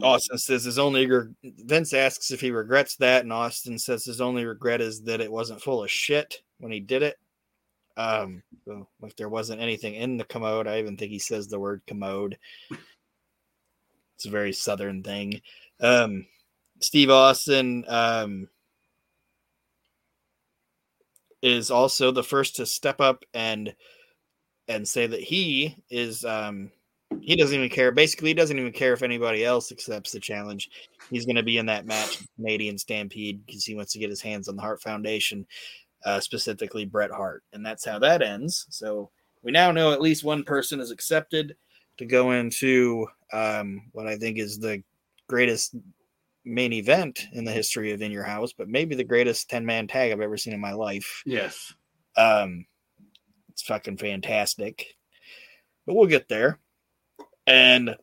[0.00, 4.20] Austin says his only re- Vince asks if he regrets that, and Austin says his
[4.20, 7.18] only regret is that it wasn't full of shit when he did it.
[7.96, 8.42] Um,
[9.02, 12.38] if there wasn't anything in the commode, I even think he says the word commode.
[14.16, 15.42] It's a very southern thing.
[15.80, 16.26] Um,
[16.80, 18.48] Steve Austin um,
[21.42, 23.74] is also the first to step up and
[24.68, 26.70] and say that he is um,
[27.20, 27.92] he doesn't even care.
[27.92, 30.70] Basically, he doesn't even care if anybody else accepts the challenge.
[31.10, 34.22] He's going to be in that match, Canadian Stampede, because he wants to get his
[34.22, 35.46] hands on the Hart Foundation,
[36.04, 38.66] uh, specifically Bret Hart, and that's how that ends.
[38.70, 39.10] So
[39.42, 41.56] we now know at least one person is accepted
[41.98, 44.82] to go into um, what I think is the
[45.28, 45.74] greatest
[46.44, 49.86] main event in the history of In Your House, but maybe the greatest ten man
[49.86, 51.22] tag I've ever seen in my life.
[51.26, 51.72] Yes.
[52.16, 52.66] Um,
[53.50, 54.86] it's fucking fantastic.
[55.86, 56.58] But we'll get there.
[57.46, 57.96] And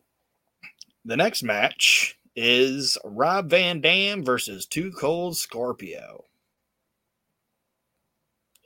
[1.04, 6.24] the next match is Rob Van Dam versus Two Cold Scorpio.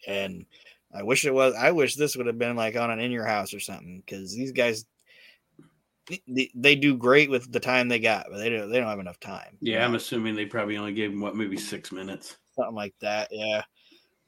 [0.07, 0.47] And
[0.95, 3.27] I wish it was, I wish this would have been like on an in your
[3.27, 4.85] house or something because these guys,
[6.29, 8.99] they, they do great with the time they got, but they don't, they don't have
[8.99, 9.57] enough time.
[9.61, 12.37] Yeah, I'm assuming they probably only gave him what, maybe six minutes.
[12.55, 13.29] Something like that.
[13.33, 13.63] Yeah.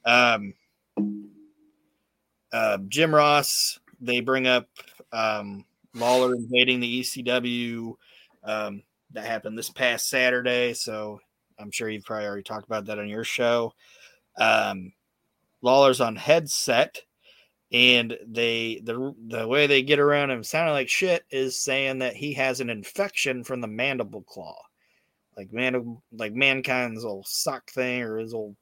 [0.03, 0.53] Um,
[2.51, 4.67] uh, Jim Ross, they bring up
[5.11, 5.63] um,
[5.99, 7.93] Lawler invading the ECW.
[8.43, 11.19] Um, that happened this past Saturday, so
[11.59, 13.73] I'm sure you've probably already talked about that on your show.
[14.37, 14.93] Um,
[15.61, 17.01] Lawler's on headset,
[17.71, 22.15] and they the the way they get around him sounding like shit is saying that
[22.15, 24.61] he has an infection from the mandible claw,
[25.35, 28.55] like man like mankind's old sock thing or his old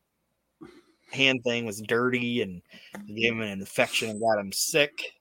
[1.11, 2.61] hand thing was dirty and
[3.07, 5.13] gave him an infection and got him sick.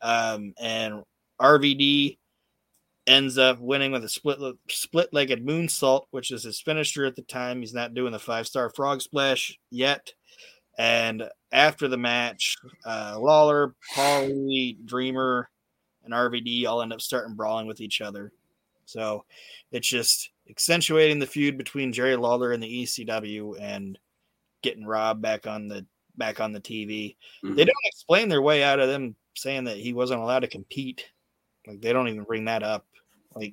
[0.00, 1.02] Um, and
[1.40, 2.18] RVD
[3.06, 7.22] ends up winning with a split split legged moonsault, which is his finisher at the
[7.22, 7.60] time.
[7.60, 10.12] He's not doing the five star frog splash yet.
[10.78, 15.50] And after the match, uh, Lawler, Paulie, Dreamer,
[16.04, 18.32] and RVD all end up starting brawling with each other.
[18.84, 19.24] So
[19.72, 23.98] it's just accentuating the feud between Jerry Lawler and the ECW and
[24.62, 25.84] getting Rob back on the
[26.16, 27.16] back on the TV.
[27.44, 27.54] Mm-hmm.
[27.54, 31.06] They don't explain their way out of them saying that he wasn't allowed to compete.
[31.68, 32.86] Like they don't even bring that up.
[33.34, 33.52] Like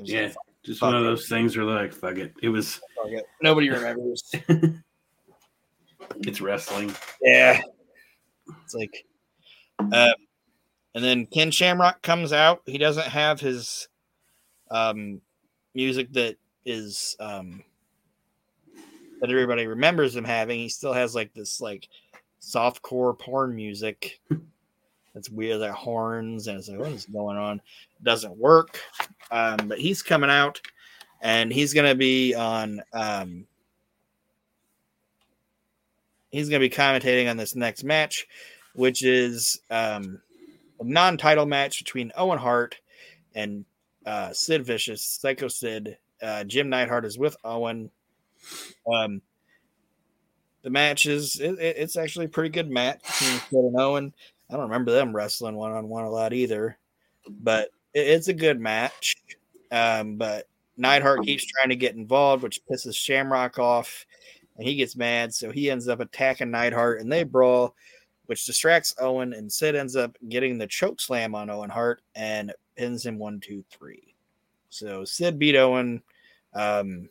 [0.00, 2.34] yeah, like, just one of those things where like fuck it.
[2.42, 3.24] It was it.
[3.40, 4.22] nobody remembers.
[6.20, 6.92] it's wrestling.
[7.22, 7.60] Yeah,
[8.64, 9.04] it's like,
[9.78, 10.12] uh,
[10.94, 12.62] and then Ken Shamrock comes out.
[12.66, 13.88] He doesn't have his
[14.72, 15.20] um
[15.74, 17.62] music that is um
[19.20, 20.58] that everybody remembers him having.
[20.58, 21.88] He still has like this like
[22.40, 24.18] soft core porn music.
[25.14, 27.60] That's weird, like horns, and it's like, what is going on?
[28.02, 28.80] doesn't work.
[29.30, 30.60] Um, but he's coming out,
[31.20, 32.82] and he's gonna be on.
[32.92, 33.46] Um,
[36.30, 38.26] he's gonna be commentating on this next match,
[38.74, 40.20] which is um,
[40.80, 42.76] a non-title match between Owen Hart
[43.34, 43.64] and
[44.04, 45.96] uh, Sid Vicious, Psycho Sid.
[46.22, 47.90] Uh, Jim Neidhart is with Owen.
[48.92, 49.22] Um,
[50.62, 54.14] the match is it, it's actually a pretty good match between Sid and Owen.
[54.52, 56.78] I don't remember them wrestling one on one a lot either,
[57.28, 59.16] but it, it's a good match.
[59.70, 64.06] Um, but Neidhart keeps trying to get involved, which pisses Shamrock off,
[64.56, 67.74] and he gets mad, so he ends up attacking Neidhart, and they brawl,
[68.26, 72.52] which distracts Owen, and Sid ends up getting the choke slam on Owen Hart and
[72.76, 74.14] pins him one, two, three.
[74.68, 76.02] So Sid beat Owen.
[76.54, 77.08] Um,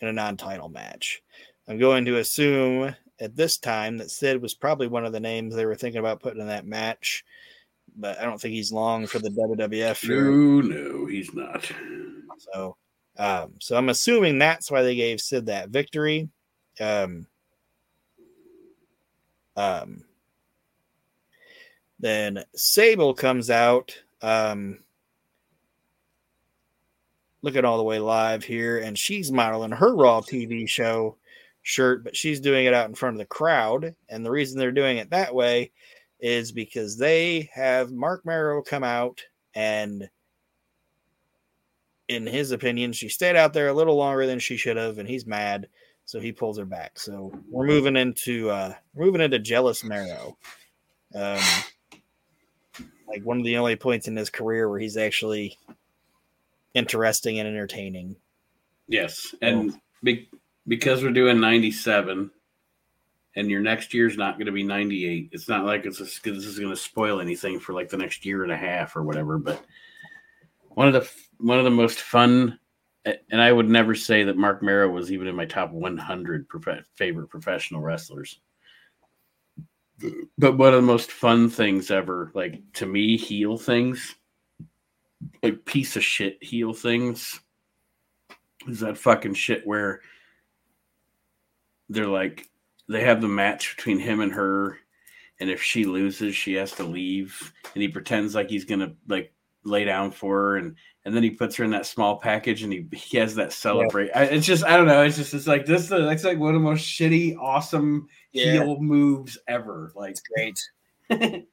[0.00, 1.22] in a non-title match.
[1.68, 5.54] I'm going to assume at this time that Sid was probably one of the names
[5.54, 7.24] they were thinking about putting in that match,
[7.96, 10.08] but I don't think he's long for the WWF.
[10.08, 11.70] No, no, he's not.
[12.38, 12.76] So,
[13.18, 16.28] um, so I'm assuming that's why they gave Sid that victory.
[16.78, 17.26] Um,
[19.56, 20.04] um,
[21.98, 23.96] then Sable comes out.
[24.20, 24.80] Um,
[27.42, 31.16] looking all the way live here, and she's modeling her Raw TV show
[31.66, 33.96] shirt, but she's doing it out in front of the crowd.
[34.08, 35.72] And the reason they're doing it that way
[36.20, 40.08] is because they have Mark Mero come out and
[42.08, 45.08] in his opinion, she stayed out there a little longer than she should have, and
[45.08, 45.66] he's mad,
[46.04, 47.00] so he pulls her back.
[47.00, 50.38] So we're moving into uh moving into jealous Mero.
[51.16, 51.42] Um
[53.08, 55.58] like one of the only points in his career where he's actually
[56.74, 58.14] interesting and entertaining.
[58.86, 60.28] Yes, and be,
[60.68, 62.30] because we're doing 97
[63.36, 66.44] and your next year's not going to be 98 it's not like it's a, this
[66.44, 69.38] is going to spoil anything for like the next year and a half or whatever
[69.38, 69.64] but
[70.70, 72.58] one of the one of the most fun
[73.04, 76.86] and i would never say that Marc Mero was even in my top 100 prof-
[76.94, 78.40] favorite professional wrestlers.
[80.36, 84.16] But one of the most fun things ever like to me heel things
[85.42, 87.40] like piece of shit heel things
[88.68, 90.00] is that fucking shit where
[91.88, 92.48] they're like
[92.88, 94.78] they have the match between him and her
[95.40, 99.32] and if she loses she has to leave and he pretends like he's gonna like
[99.64, 102.72] lay down for her and and then he puts her in that small package and
[102.72, 104.20] he, he has that celebrate yeah.
[104.20, 106.54] I, it's just i don't know it's just it's like this uh, it's like one
[106.54, 108.52] of the most shitty awesome yeah.
[108.52, 110.60] heel moves ever like it's great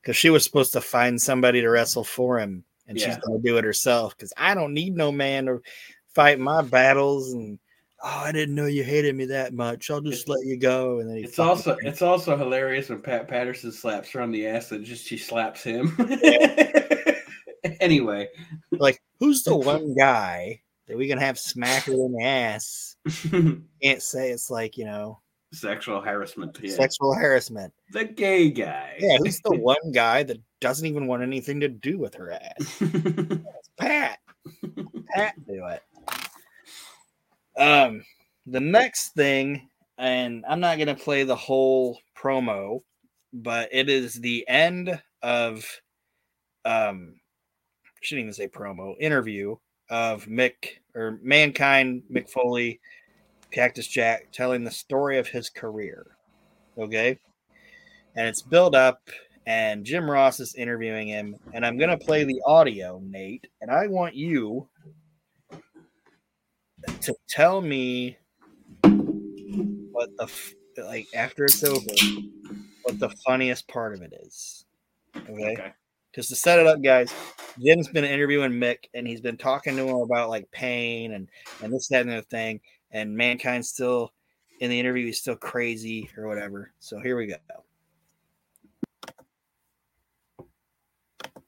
[0.00, 3.06] because she was supposed to find somebody to wrestle for him and yeah.
[3.06, 5.60] she's gonna do it herself because i don't need no man to
[6.08, 7.58] fight my battles and
[8.02, 9.90] oh, I didn't know you hated me that much.
[9.90, 10.98] I'll just let you go.
[10.98, 14.72] And then it's also it's also hilarious when Pat Patterson slaps her on the ass
[14.72, 15.96] and just she slaps him.
[17.80, 18.28] anyway,
[18.72, 22.96] like who's the one guy that we can have smack her in the ass?
[23.82, 25.20] Can't say it's like you know
[25.52, 26.58] sexual harassment.
[26.60, 26.74] Yeah.
[26.74, 27.72] Sexual harassment.
[27.92, 28.96] The gay guy.
[28.98, 32.82] Yeah, who's the one guy that doesn't even want anything to do with her ass?
[33.78, 34.18] Pat.
[35.14, 35.82] Pat do it.
[37.56, 38.04] Um,
[38.46, 42.82] the next thing, and I'm not gonna play the whole promo,
[43.32, 45.64] but it is the end of
[46.64, 47.14] um
[47.84, 49.56] I shouldn't even say promo interview
[49.90, 52.80] of Mick or Mankind Mick Foley,
[53.50, 56.06] Cactus Jack telling the story of his career.
[56.78, 57.18] Okay.
[58.16, 59.08] And it's built up,
[59.46, 61.36] and Jim Ross is interviewing him.
[61.52, 64.68] And I'm gonna play the audio, Nate, and I want you
[67.00, 68.16] to tell me
[68.82, 70.30] what the
[70.86, 71.84] like after it's over,
[72.84, 74.64] what the funniest part of it is.
[75.16, 75.52] Okay.
[75.52, 75.72] okay.
[76.14, 77.12] To set it up, guys,
[77.58, 81.28] Jim's been interviewing Mick and he's been talking to him about like pain and
[81.62, 82.60] and this, that, and the other thing.
[82.90, 84.12] And mankind's still
[84.60, 86.72] in the interview, he's still crazy or whatever.
[86.78, 87.36] So here we go.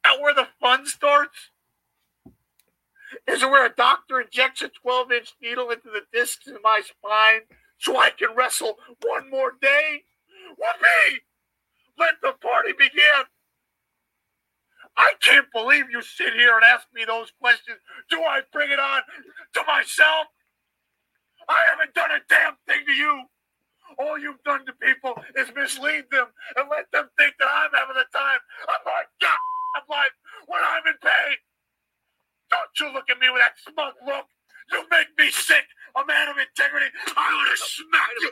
[0.05, 1.51] Now where the fun starts?
[3.27, 6.83] Is it where a doctor injects a 12 inch needle into the discs in my
[6.85, 7.43] spine
[7.79, 10.03] so I can wrestle one more day?
[10.57, 11.21] Whoopee!
[11.99, 13.25] Let the party begin!
[14.97, 17.79] I can't believe you sit here and ask me those questions.
[18.11, 19.03] Do I bring it on
[19.55, 20.29] to myself?
[21.49, 23.25] I haven't done a damn thing to you.
[23.99, 27.97] All you've done to people is mislead them and let them think that I'm having
[27.97, 29.39] the time of my God
[29.89, 30.15] life
[30.47, 31.37] when I'm in pain.
[32.55, 34.27] Don't you look at me with that smug look.
[34.71, 35.67] You make me sick.
[35.97, 36.87] A man of integrity.
[37.17, 38.31] I want to smack you.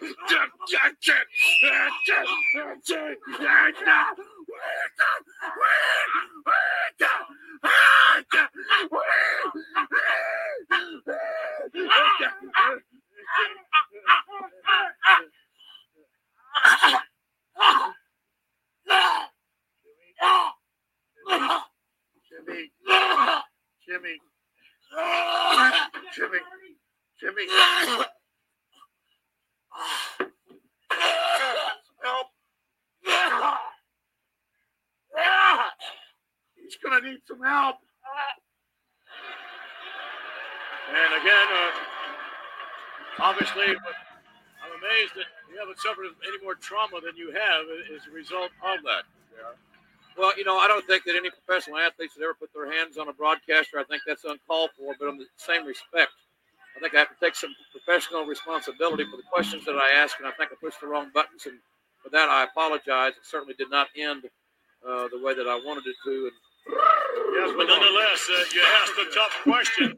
[22.46, 22.70] Jimmy.
[23.86, 24.16] Jimmy.
[26.14, 26.38] Jimmy.
[27.20, 27.46] Jimmy.
[32.02, 32.26] Help.
[36.54, 37.76] He's going to need some help.
[40.92, 41.70] And again, uh,
[43.18, 47.64] obviously, I'm amazed that you haven't suffered any more trauma than you have
[47.94, 49.04] as a result of that.
[49.34, 49.71] Yeah.
[50.16, 52.98] Well, you know, I don't think that any professional athletes should ever put their hands
[52.98, 53.78] on a broadcaster.
[53.78, 54.94] I think that's uncalled for.
[54.98, 56.12] But in the same respect,
[56.76, 60.18] I think I have to take some professional responsibility for the questions that I ask,
[60.18, 61.46] and I think I pushed the wrong buttons.
[61.46, 61.58] And
[62.02, 63.12] for that, I apologize.
[63.16, 64.24] It certainly did not end
[64.86, 66.30] uh, the way that I wanted it to.
[66.30, 66.36] And,
[67.36, 69.96] yes, but nonetheless, uh, you asked a tough question.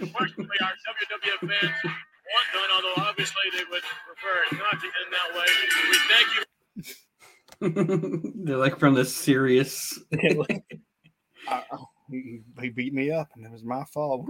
[0.00, 5.10] Unfortunately, our WWF fans want done, although obviously they would prefer it not to end
[5.12, 5.48] that way.
[5.90, 6.42] We thank you.
[8.44, 10.00] They're like from the serious.
[10.12, 11.62] uh,
[12.10, 14.26] he, he, beat me up, and it was my fault.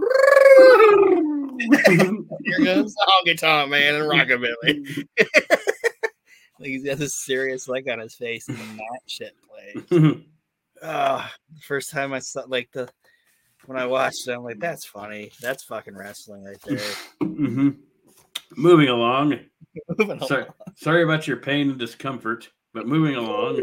[1.57, 5.07] Here goes the honky tonk man and rockabilly.
[5.17, 10.17] like he's got this serious look on his face, and that shit plays.
[10.83, 11.27] uh,
[11.61, 12.87] first time I saw like the
[13.65, 15.31] when I watched it, I'm like, that's funny.
[15.41, 16.77] That's fucking wrestling right there.
[17.23, 17.69] Mm-hmm.
[18.57, 19.39] Moving along.
[19.97, 20.53] Moving sorry, along.
[20.75, 22.49] sorry about your pain and discomfort.
[22.73, 23.57] But moving along,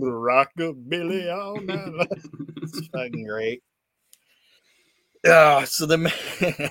[0.00, 2.08] Rockabilly all night.
[2.62, 3.62] it's fucking great.
[5.26, 5.98] Uh, so the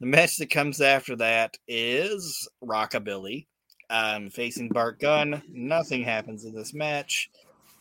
[0.00, 3.46] the match that comes after that is Rockabilly
[3.90, 5.42] um, facing Bart Gunn.
[5.48, 7.30] Nothing happens in this match.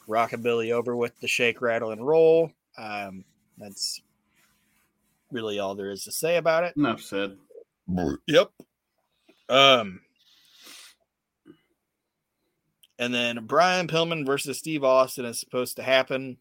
[0.07, 2.51] Rockabilly over with the shake, rattle, and roll.
[2.77, 3.23] Um,
[3.57, 4.01] that's
[5.31, 6.75] really all there is to say about it.
[6.77, 7.37] enough said.
[8.27, 8.51] Yep.
[9.49, 10.01] Um,
[13.03, 16.37] and then Brian Pillman versus Steve Austin is supposed to happen,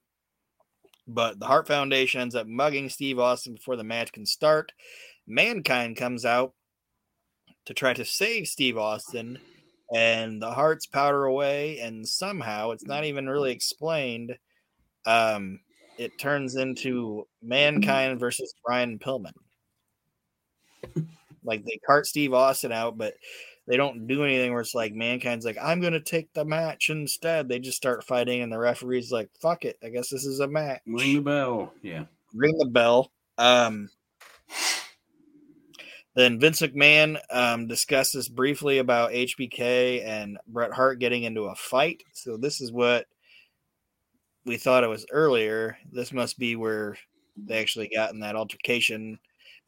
[1.08, 4.70] but the Hart Foundation ends up mugging Steve Austin before the match can start.
[5.26, 6.54] Mankind comes out
[7.64, 9.40] to try to save Steve Austin,
[9.92, 14.38] and the Harts powder away, and somehow it's not even really explained.
[15.04, 15.58] Um,
[15.98, 19.32] it turns into Mankind versus Brian Pillman.
[21.44, 23.14] Like they cart Steve Austin out, but
[23.66, 27.48] they don't do anything where it's like Mankind's like, I'm gonna take the match instead.
[27.48, 29.78] They just start fighting, and the referee's like, fuck it.
[29.82, 30.80] I guess this is a match.
[30.86, 31.72] Ring the bell.
[31.82, 32.04] Yeah.
[32.34, 33.12] Ring the bell.
[33.38, 33.90] Um
[36.14, 42.02] then Vince McMahon um, discusses briefly about HBK and Bret Hart getting into a fight.
[42.12, 43.06] So this is what
[44.44, 45.78] we thought it was earlier.
[45.90, 46.98] This must be where
[47.36, 49.18] they actually got in that altercation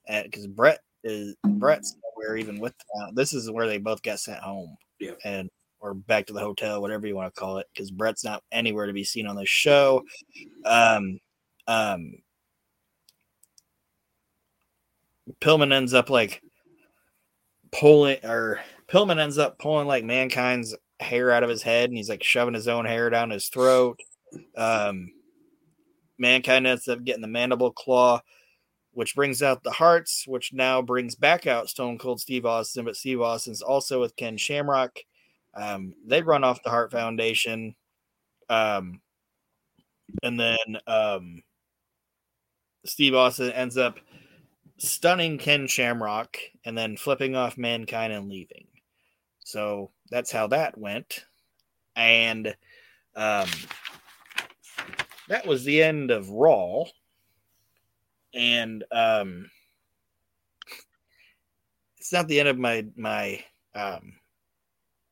[0.07, 2.75] because Bret is Bret's nowhere even with
[3.13, 4.77] this is where they both got sent home.
[4.99, 5.13] Yeah.
[5.25, 5.51] And
[5.81, 8.87] or back to the hotel, whatever you want to call it, because Bret's not anywhere
[8.87, 10.03] to be seen on the show.
[10.65, 11.21] Um,
[11.67, 12.15] um,
[15.41, 16.43] Pillman ends up like
[17.71, 22.09] pulling, or Pillman ends up pulling like mankind's hair out of his head, and he's
[22.09, 23.99] like shoving his own hair down his throat.
[24.57, 25.13] Um,
[26.19, 28.23] mankind ends up getting the mandible claw,
[28.95, 32.97] which brings out the Harts, which now brings back out Stone Cold Steve Austin, but
[32.97, 34.99] Steve Austin's also with Ken Shamrock.
[35.55, 37.75] Um, they run off the Hart Foundation.
[38.49, 39.01] Um,
[40.23, 41.43] and then um,
[42.85, 43.99] Steve Austin ends up
[44.79, 48.67] stunning Ken Shamrock and then flipping off Mankind and leaving.
[49.41, 51.25] So that's how that went.
[51.97, 52.55] And
[53.15, 53.49] um,
[55.29, 56.85] that was the end of Raw.
[58.35, 59.51] And um,
[61.99, 63.43] it's not the end of my my
[63.75, 64.15] um,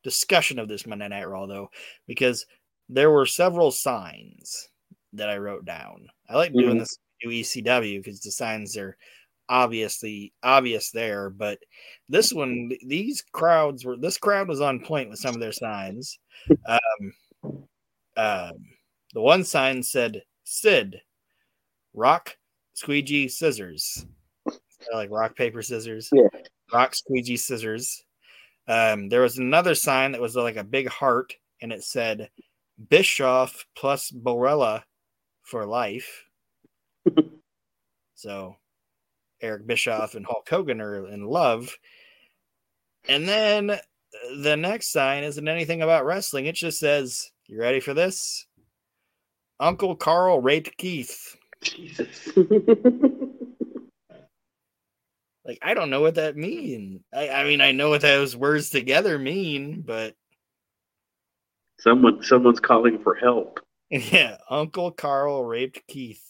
[0.03, 1.69] discussion of this Monday Night Raw though,
[2.07, 2.45] because
[2.89, 4.69] there were several signs
[5.13, 6.07] that I wrote down.
[6.29, 6.79] I like doing Mhm.
[6.79, 8.97] this new ECW because the signs are
[9.49, 11.59] obviously obvious there, but
[12.09, 16.19] this one, these crowds were this crowd was on point with some of their signs.
[16.67, 17.67] Um,
[18.17, 18.53] um,
[19.13, 21.01] the one sign said Sid,
[21.93, 22.35] rock,
[22.73, 24.05] squeegee, scissors.
[24.93, 26.09] Like rock, paper, scissors.
[26.11, 26.27] Yeah.
[26.71, 28.03] Rock, squeegee, scissors.
[28.67, 32.29] Um, there was another sign that was like a big heart, and it said
[32.89, 34.83] Bischoff plus Bollea
[35.41, 36.25] for life.
[38.15, 38.55] so
[39.41, 41.75] Eric Bischoff and Hulk Hogan are in love.
[43.07, 43.79] And then
[44.37, 46.45] the next sign isn't anything about wrestling.
[46.45, 48.47] It just says, You ready for this?
[49.59, 51.35] Uncle Carl raped Keith.
[51.63, 52.29] Jesus.
[55.45, 57.01] Like, I don't know what that means.
[57.13, 60.15] I, I mean, I know what those words together mean, but
[61.79, 63.59] Someone, someone's calling for help.
[63.89, 66.23] yeah, Uncle Carl raped Keith.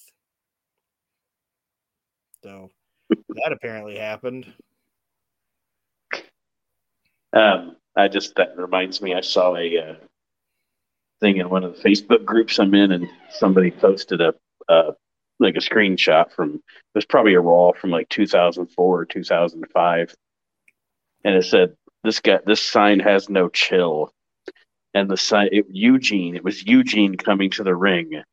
[2.43, 2.71] So
[3.09, 4.51] that apparently happened.
[7.33, 9.13] Um, I just that reminds me.
[9.13, 9.95] I saw a uh,
[11.19, 14.33] thing in one of the Facebook groups I'm in, and somebody posted a
[14.67, 14.91] uh,
[15.43, 16.55] like a screenshot from.
[16.55, 20.15] It was probably a raw from like 2004 or 2005,
[21.23, 24.13] and it said, "This guy, this sign has no chill."
[24.95, 28.23] And the sign, it, Eugene, it was Eugene coming to the ring,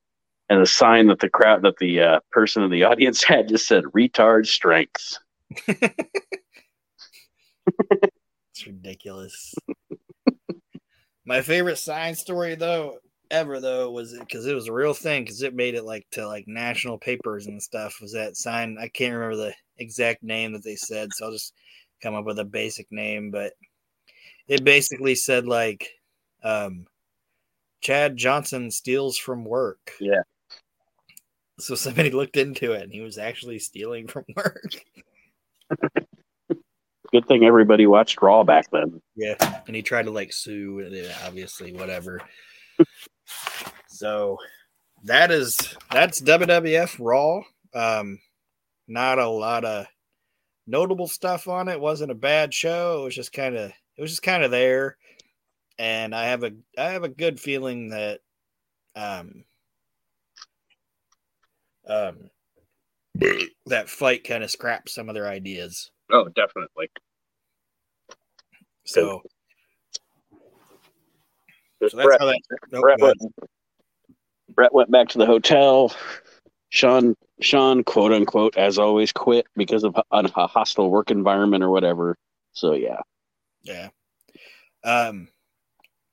[0.48, 3.66] and the sign that the crowd, that the uh, person in the audience had, just
[3.66, 5.18] said "retard strength."
[8.60, 9.54] It's ridiculous.
[11.24, 12.98] My favorite sign story though
[13.30, 16.06] ever though was it because it was a real thing because it made it like
[16.12, 17.98] to like national papers and stuff.
[18.00, 18.76] Was that sign?
[18.80, 21.54] I can't remember the exact name that they said, so I'll just
[22.02, 23.30] come up with a basic name.
[23.30, 23.52] But
[24.48, 25.88] it basically said like,
[26.42, 26.86] um,
[27.80, 29.92] Chad Johnson steals from work.
[30.00, 30.22] Yeah.
[31.58, 34.72] So somebody looked into it and he was actually stealing from work.
[37.12, 39.02] Good thing everybody watched Raw back then.
[39.16, 39.34] Yeah,
[39.66, 42.20] and he tried to like sue, and obviously whatever.
[44.00, 44.38] So
[45.04, 45.58] that is
[45.92, 47.42] that's WWF Raw.
[47.74, 48.18] Um,
[48.88, 49.84] not a lot of
[50.66, 51.78] notable stuff on it.
[51.78, 53.02] wasn't a bad show.
[53.02, 54.96] It was just kind of it was just kind of there.
[55.78, 58.20] and I have a I have a good feeling that
[58.96, 59.44] um
[61.86, 62.30] um
[63.66, 65.90] that fight kind of scraps some of their ideas.
[66.10, 66.90] Oh, definitely.
[68.86, 69.20] So,
[71.82, 72.40] so that's Bret, how that.
[72.72, 73.16] oh, Bret, ahead.
[73.20, 73.34] went,
[74.54, 75.94] Bret went back to the hotel.
[76.70, 82.16] Shawn, Shawn, quote unquote, as always, quit because of a, hostile work environment or whatever.
[82.52, 83.00] So yeah,
[83.62, 83.88] Yeah.
[84.84, 85.28] Um.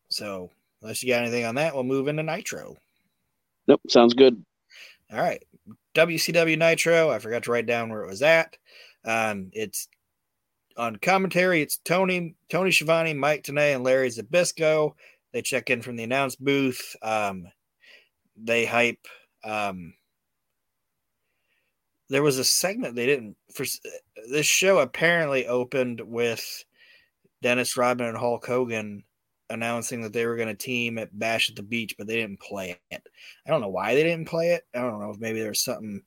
[0.09, 2.77] So, unless you got anything on that, we'll move into Nitro.
[3.67, 4.41] nope, sounds good.
[5.11, 5.43] All right.
[5.95, 7.09] WCW Nitro.
[7.09, 8.57] I forgot to write down where it was at.
[9.03, 9.87] Um, it's
[10.77, 11.61] on commentary.
[11.61, 14.93] It's Tony, Tony Schiavone, Mike Tenay, and Larry Zbyszko.
[15.33, 16.95] They check in from the announce booth.
[17.01, 17.47] Um,
[18.37, 19.05] they hype.
[19.43, 19.93] Um,
[22.09, 23.65] there was a segment they didn't for
[24.29, 26.63] this show apparently opened with
[27.41, 29.03] Dennis Rodman and Hulk Hogan
[29.49, 32.39] announcing that they were going to team at Bash at the Beach, but they didn't
[32.39, 33.07] play it.
[33.45, 34.63] I don't know why they didn't play it.
[34.73, 36.01] I don't know if maybe there was something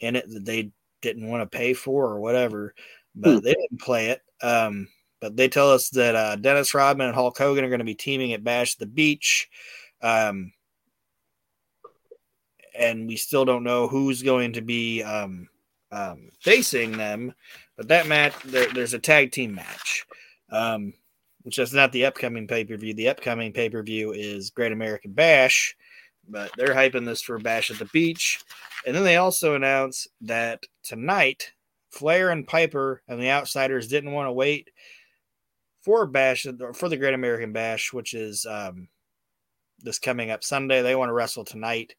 [0.00, 0.70] in it that they
[1.02, 2.74] didn't want to pay for or whatever,
[3.14, 3.44] but Hmm.
[3.44, 4.20] they didn't play it.
[4.42, 4.88] Um,
[5.20, 7.94] but they tell us that uh, Dennis Rodman and Hulk Hogan are going to be
[7.94, 9.48] teaming at Bash at the Beach.
[10.02, 10.52] Um,
[12.78, 15.48] and we still don't know who's going to be um,
[15.90, 17.34] um, facing them.
[17.76, 20.06] But that match, there, there's a tag team match,
[20.50, 20.92] um,
[21.42, 22.94] which is not the upcoming pay per view.
[22.94, 25.76] The upcoming pay per view is Great American Bash,
[26.28, 28.40] but they're hyping this for Bash at the Beach.
[28.86, 31.52] And then they also announced that tonight,
[31.90, 34.70] Flair and Piper and the Outsiders didn't want to wait
[35.82, 38.88] for Bash for the Great American Bash, which is um,
[39.78, 40.82] this coming up Sunday.
[40.82, 41.94] They want to wrestle tonight.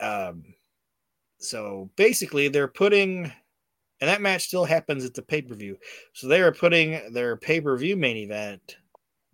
[0.00, 0.54] Um,
[1.38, 3.24] so basically, they're putting,
[4.00, 5.76] and that match still happens at the pay per view.
[6.12, 8.76] So they are putting their pay per view main event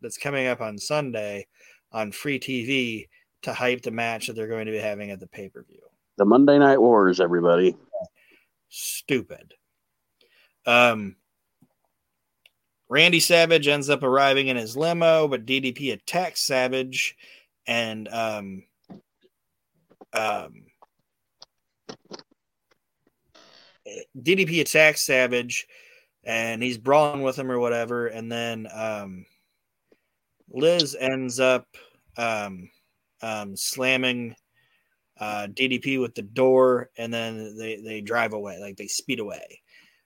[0.00, 1.46] that's coming up on Sunday
[1.92, 3.08] on free TV
[3.42, 5.80] to hype the match that they're going to be having at the pay per view.
[6.18, 7.76] The Monday Night Wars, everybody.
[8.68, 9.54] Stupid.
[10.66, 11.16] Um,
[12.88, 17.16] Randy Savage ends up arriving in his limo, but DDP attacks Savage,
[17.66, 18.64] and um,
[20.12, 20.52] um,
[24.18, 25.66] DDP attacks Savage,
[26.24, 29.26] and he's brawling with him or whatever, and then um,
[30.50, 31.66] Liz ends up
[32.16, 32.70] um,
[33.22, 34.34] um, slamming
[35.18, 39.60] uh, DDP with the door, and then they they drive away, like they speed away.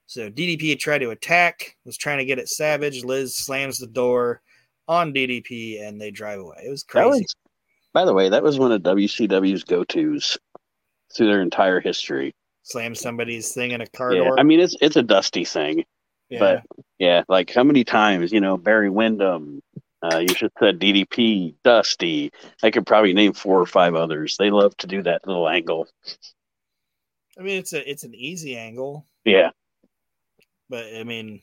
[0.06, 3.04] So DDP tried to attack, was trying to get at Savage.
[3.04, 4.40] Liz slams the door
[4.88, 6.62] on DDP, and they drive away.
[6.64, 7.22] It was That crazy.
[7.22, 7.34] was,
[7.96, 10.36] by the way, that was one of WCW's go tos
[11.16, 12.34] through their entire history.
[12.62, 14.38] Slam somebody's thing in a car Yeah, door.
[14.38, 15.86] I mean it's it's a dusty thing,
[16.28, 16.38] yeah.
[16.38, 16.62] but
[16.98, 19.62] yeah, like how many times you know Barry Windham,
[20.02, 22.32] uh, you should said DDP, Dusty.
[22.62, 24.36] I could probably name four or five others.
[24.36, 25.88] They love to do that little angle.
[27.38, 29.52] I mean it's a it's an easy angle, Yeah,
[30.68, 31.40] but I mean,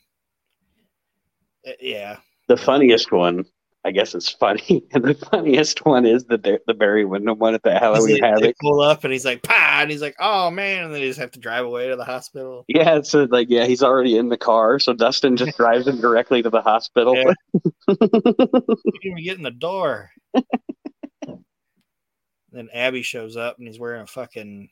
[1.68, 3.46] uh, yeah, the funniest one.
[3.86, 4.84] I guess it's funny.
[4.94, 8.56] And the funniest one is the the Barry Windham one at the Halloween they Havoc.
[8.62, 11.32] pull up and he's like, "Pa!" and he's like, "Oh man!" and they just have
[11.32, 12.64] to drive away to the hospital.
[12.68, 16.42] Yeah, so like yeah, he's already in the car, so Dustin just drives him directly
[16.44, 17.16] to the hospital.
[17.16, 17.34] Yeah.
[19.04, 20.12] Even get in the door.
[22.52, 24.70] then Abby shows up and he's wearing a fucking.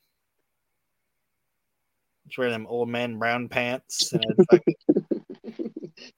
[2.27, 4.75] He's wearing them old man brown pants and a fucking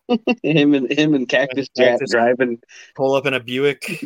[0.44, 2.60] him and him and Cactus Jack Cactus- driving.
[2.96, 4.06] pull up in a Buick.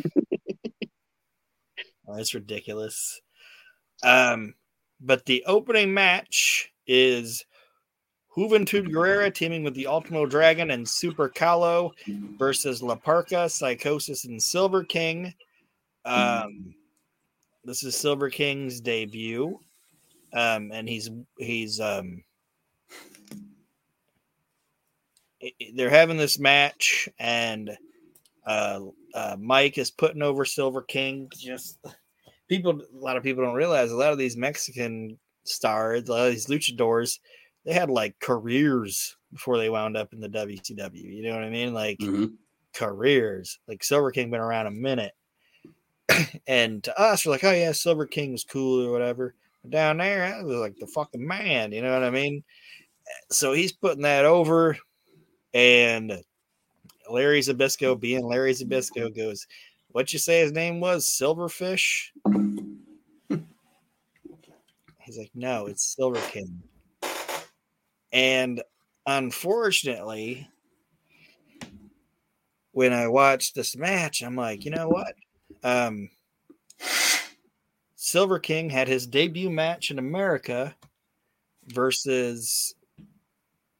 [2.08, 3.20] oh, that's ridiculous.
[4.02, 4.54] Um,
[5.00, 7.44] but the opening match is
[8.36, 11.90] Juventud Guerrera teaming with the Ultimo Dragon and Super Calo
[12.38, 15.34] versus La Parca, Psychosis, and Silver King.
[16.04, 16.74] Um,
[17.64, 19.58] this is Silver King's debut,
[20.32, 22.22] um, and he's he's um,
[25.74, 27.76] they're having this match, and
[28.46, 28.80] uh,
[29.14, 31.30] uh, Mike is putting over Silver King.
[31.36, 31.78] Just
[32.48, 36.26] people, a lot of people don't realize a lot of these Mexican stars, a lot
[36.26, 37.18] of these luchadors,
[37.64, 40.94] they had like careers before they wound up in the WCW.
[40.94, 41.74] You know what I mean?
[41.74, 42.32] Like Mhm.
[42.72, 43.58] careers.
[43.68, 45.12] Like Silver King been around a minute.
[46.46, 49.34] and to us, we're like, oh yeah, Silver King was cool or whatever.
[49.62, 51.72] But down there, I was like the fucking man.
[51.72, 52.42] You know what I mean?
[53.30, 54.78] So he's putting that over,
[55.54, 56.22] and
[57.10, 59.46] Larry Zbyszko, being Larry Zbyszko, goes,
[59.88, 61.06] "What you say his name was?
[61.06, 62.10] Silverfish."
[65.00, 66.62] He's like, "No, it's Silver King."
[68.12, 68.62] And
[69.06, 70.48] unfortunately,
[72.72, 75.14] when I watched this match, I'm like, you know what?
[75.62, 76.10] Um,
[77.96, 80.74] Silver King had his debut match in America
[81.66, 82.74] versus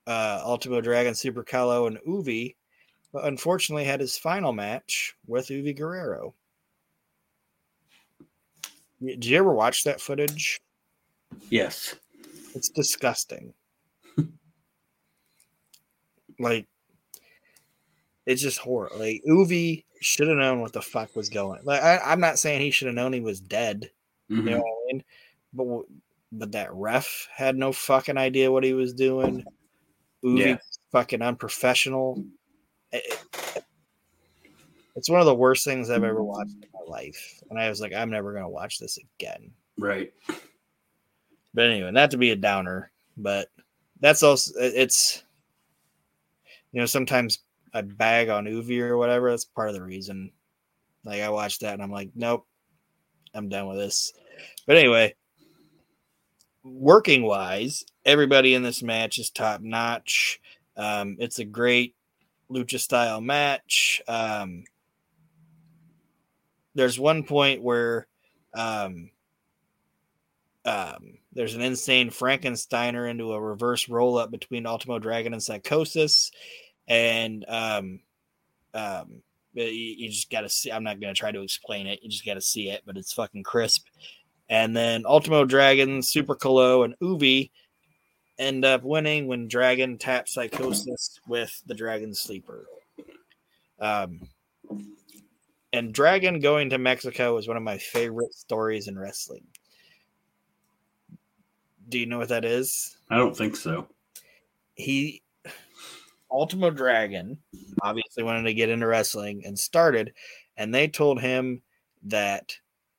[0.09, 2.57] uh, Ultimo Dragon, Super Calo, and Juvi,
[3.13, 6.35] but unfortunately had his final match with Juvi Guerrero.
[9.05, 10.61] Did you ever watch that footage?
[11.51, 11.95] Yes.
[12.55, 13.53] It's disgusting.
[16.41, 16.67] like,
[18.27, 18.99] it's just horrible.
[18.99, 21.61] Like, Juvi should have known what the fuck was going.
[21.65, 23.91] Like, I, I'm not saying he should have known he was dead.
[24.31, 24.37] Mhm.
[24.37, 25.05] You know what I mean?
[25.53, 25.85] But
[26.31, 29.45] but that ref had no fucking idea what he was doing.
[30.25, 30.59] Juvi Yeah.
[30.93, 32.25] fucking unprofessional.
[32.93, 33.05] It-
[33.57, 33.65] it-
[34.97, 37.81] it's one of the worst things I've ever watched in my life, and I was
[37.81, 39.53] like, I'm never gonna watch this again.
[39.79, 40.13] Right.
[41.55, 43.49] But anyway, not to be a downer, but
[44.01, 45.23] that's also it's
[46.73, 47.41] you know sometimes
[47.73, 49.31] I bag on Juvi or whatever.
[49.31, 50.33] That's part of the reason.
[51.05, 52.47] Like I watched that and I'm like, nope,
[53.35, 54.13] I'm done with this.
[54.67, 55.15] But anyway,
[56.65, 60.41] working wise, everybody in this match is top notch.
[60.79, 61.95] Um, it's a great
[62.51, 64.01] lucha style match.
[64.09, 64.65] Um,
[66.75, 68.07] there's one point where
[68.55, 69.11] um,
[70.65, 76.31] um, there's an insane Frankensteiner into a reverse roll up between Ultimo Dragon and Psychosis,
[76.89, 78.01] and um,
[78.73, 80.73] um, you, you just got to see.
[80.73, 82.01] I'm not going to try to explain it.
[82.03, 83.87] You just got to see it, but it's fucking crisp.
[84.49, 87.51] And then Ultimo Dragon, Super Calo, and Juvi
[88.39, 92.67] end up winning when Dragon taps Psychosis with the Dragon Sleeper.
[93.81, 94.21] Um,
[95.73, 99.45] and Dragon going to Mexico is one of my favorite stories in wrestling.
[101.89, 102.97] Do you know what that is?
[103.11, 103.89] I don't think so.
[104.75, 105.23] he
[106.31, 107.39] Ultimo Dragon
[107.83, 110.13] obviously wanted to get into wrestling and started,
[110.57, 111.63] and they told him
[112.05, 112.55] that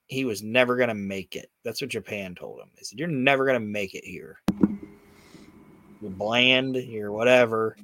[0.07, 1.51] he was never gonna make it.
[1.63, 2.69] That's what Japan told him.
[2.75, 4.41] They said, You're never gonna make it here.
[6.01, 7.75] You're bland, you're whatever.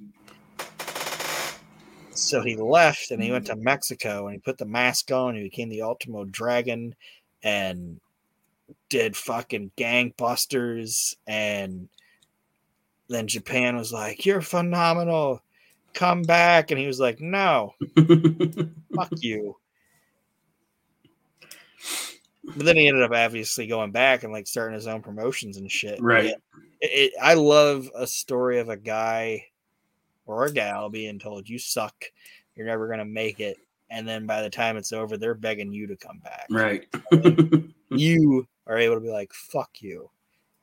[2.12, 5.38] So he left and he went to Mexico and he put the mask on and
[5.38, 6.96] he became the Ultimo Dragon
[7.44, 8.00] and
[8.90, 11.90] did fucking gangbusters and
[13.08, 15.42] then Japan was like, You're phenomenal.
[15.94, 16.72] Come back.
[16.72, 17.74] And he was like, No,
[18.96, 19.58] fuck you.
[22.56, 25.72] But then he ended up obviously going back and like starting his own promotions and
[25.72, 26.02] shit.
[26.02, 26.26] Right.
[26.26, 26.42] It,
[26.82, 29.46] it, I love a story of a guy
[30.26, 32.06] or a gal being told, You suck.
[32.56, 33.58] You're never going to make it.
[33.90, 36.48] And then by the time it's over, they're begging you to come back.
[36.50, 36.86] right.
[37.92, 40.10] You are able to be like, Fuck you.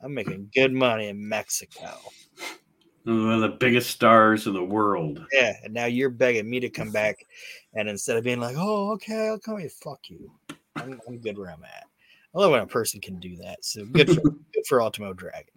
[0.01, 1.91] I'm making good money in Mexico.
[3.05, 5.25] One of the biggest stars in the world.
[5.33, 7.25] Yeah, and now you're begging me to come back,
[7.75, 10.31] and instead of being like, "Oh, okay, I'll come here," fuck you.
[10.77, 11.85] I'm, I'm good where I'm at.
[12.35, 13.65] I love when a person can do that.
[13.65, 14.21] So good for
[14.55, 15.55] good for Ultimo Dragon.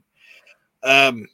[0.83, 1.27] Um,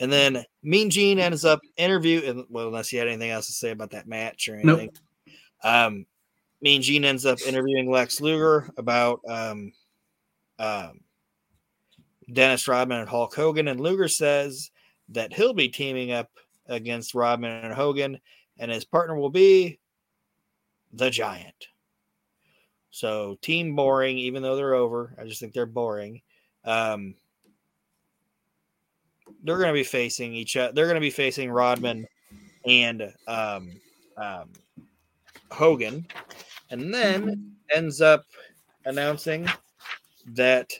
[0.00, 3.52] and then Mean Gene ends up interview, and well, unless you had anything else to
[3.52, 4.78] say about that match or Nope.
[4.78, 4.96] anything.
[5.64, 6.06] Um,
[6.60, 9.72] Mean Gene ends up interviewing Lex Luger about um,
[10.58, 11.00] um,
[12.32, 14.70] Dennis Rodman and Hulk Hogan, and Luger says
[15.10, 16.30] that he'll be teaming up
[16.66, 18.20] against Rodman and Hogan,
[18.58, 19.78] and his partner will be
[20.92, 21.68] the Giant.
[22.98, 25.14] So team boring, even though they're over.
[25.20, 26.20] I just think they're boring.
[26.64, 27.14] Um,
[29.44, 30.72] they're going to be facing each other.
[30.72, 32.08] They're going to be facing Rodman
[32.66, 33.70] and um,
[34.16, 34.50] um,
[35.52, 36.08] Hogan,
[36.70, 38.24] and then ends up
[38.84, 39.46] announcing
[40.34, 40.72] that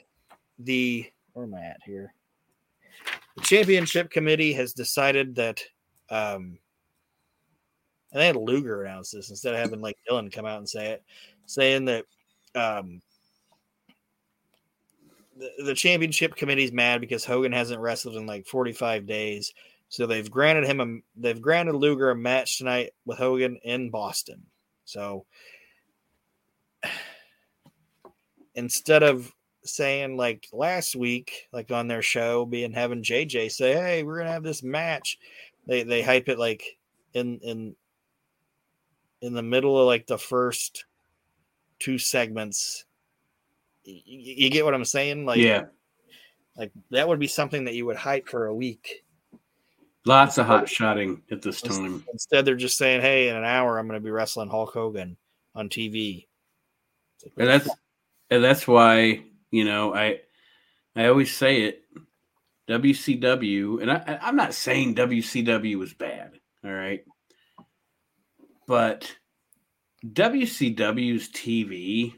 [0.59, 2.13] the where am I at here?
[3.37, 5.63] The championship committee has decided that
[6.11, 6.59] um
[8.11, 10.89] and they had Luger announce this instead of having like Dillon come out and say
[10.89, 11.05] it,
[11.49, 12.05] saying that
[12.55, 13.01] um
[15.37, 19.55] the, the championship committee's mad because Hogan hasn't wrestled in like 45 days.
[19.89, 24.45] So they've granted him a they've granted Luger a match tonight with Hogan in Boston.
[24.85, 25.25] So
[28.55, 29.33] instead of
[29.65, 34.33] saying like last week, like on their show, being having JJ say, "Hey, we're gonna
[34.33, 35.19] have this match,"
[35.67, 36.79] they they hype it like
[37.15, 37.75] in in
[39.23, 40.85] in the middle of like the first
[41.79, 42.85] two segments.
[43.87, 45.25] Y- You get what I'm saying?
[45.27, 45.67] Like, yeah.
[46.57, 49.05] like that would be something that you would hype for a week.
[50.05, 52.05] Lots of hot shotting at this time.
[52.13, 55.17] Instead, they're just saying, "Hey, in an hour, I'm going to be wrestling Hulk Hogan
[55.55, 56.27] on TV."
[57.25, 57.69] Like, And that's
[58.31, 60.21] and that's why, you know, I
[60.97, 61.83] I always say it.
[62.69, 66.39] WCW, and I, I- I'm not saying WCW was bad.
[66.65, 67.03] All right.
[68.67, 69.15] but
[70.07, 72.15] WCW's TV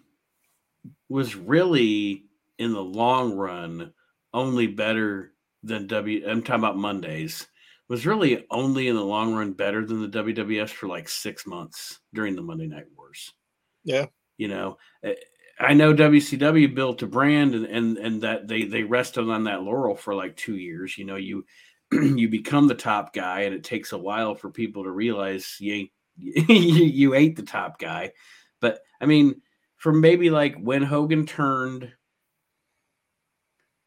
[1.09, 2.25] was really
[2.59, 3.93] in the long run
[4.33, 6.27] only better than W.
[6.29, 7.47] I'm talking about Mondays.
[7.89, 11.99] Was really only in the long run better than the WWF for like six months
[12.15, 13.35] during the Monday Night Wars.
[13.83, 14.07] Yeah.
[14.39, 15.15] You know, eh,
[15.59, 19.63] I know WCW built a brand and and and that they they rested on that
[19.63, 20.97] laurel for like two years.
[20.97, 21.45] You know, you
[21.93, 25.75] you become the top guy, and it takes a while for people to realize you
[25.75, 28.13] ain't you, you ain't the top guy.
[28.61, 29.41] But I mean,
[29.77, 31.93] from maybe like when Hogan turned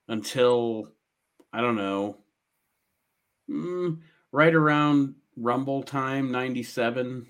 [0.07, 0.91] until
[1.51, 2.17] I don't know,
[3.49, 3.99] mm,
[4.31, 7.27] right around Rumble time, '97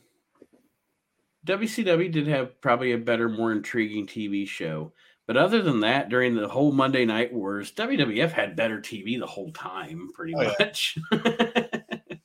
[1.46, 4.94] WCW did have probably a better, more intriguing TV show.
[5.26, 9.28] But other than that, during the whole Monday Night Wars, WWF had better TV the
[9.28, 10.56] whole time, pretty Oh, yeah.
[10.60, 10.98] much.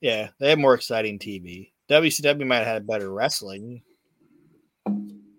[0.00, 1.72] Yeah, they had more exciting TV.
[1.88, 3.82] WCW might have had better wrestling,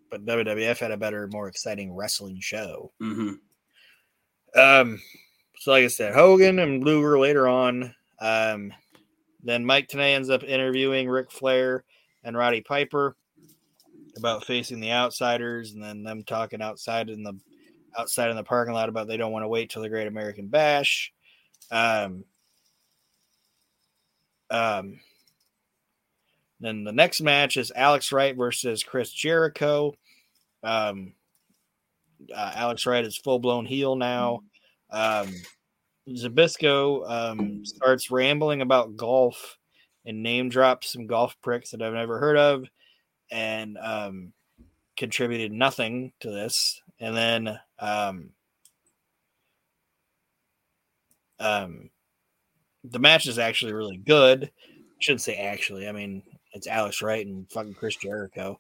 [0.10, 2.92] but WWF had a better, more exciting wrestling show.
[3.00, 3.34] hmm
[4.56, 5.02] Um,
[5.60, 7.94] so like I said, Hogan and Luger later on.
[8.20, 8.74] Um,
[9.44, 11.84] then Mike Tenay ends up interviewing Ric Flair
[12.24, 13.16] and Roddy Piper
[14.18, 17.34] about facing the outsiders, and then them talking outside in the
[17.98, 20.48] outside in the parking lot about they don't want to wait till the Great American
[20.48, 21.14] Bash.
[21.72, 22.24] Um,
[24.50, 25.00] um,
[26.60, 29.94] then the next match is Alex Wright versus Chris Jericho.
[30.64, 31.14] Um,
[32.34, 34.42] uh, Alex Wright is full blown heel now.
[34.90, 35.34] Um,
[36.10, 39.58] Zbyszko um, starts rambling about golf
[40.06, 42.66] and name drops some golf pricks that I've never heard of
[43.30, 44.34] and um,
[44.96, 46.82] contributed nothing to this.
[47.00, 48.30] And then um,
[51.40, 51.90] um,
[52.84, 54.46] the match is actually really good.
[54.46, 55.88] I shouldn't say actually.
[55.88, 56.24] I mean,
[56.58, 58.60] it's Alex Wright and fucking Chris Jericho.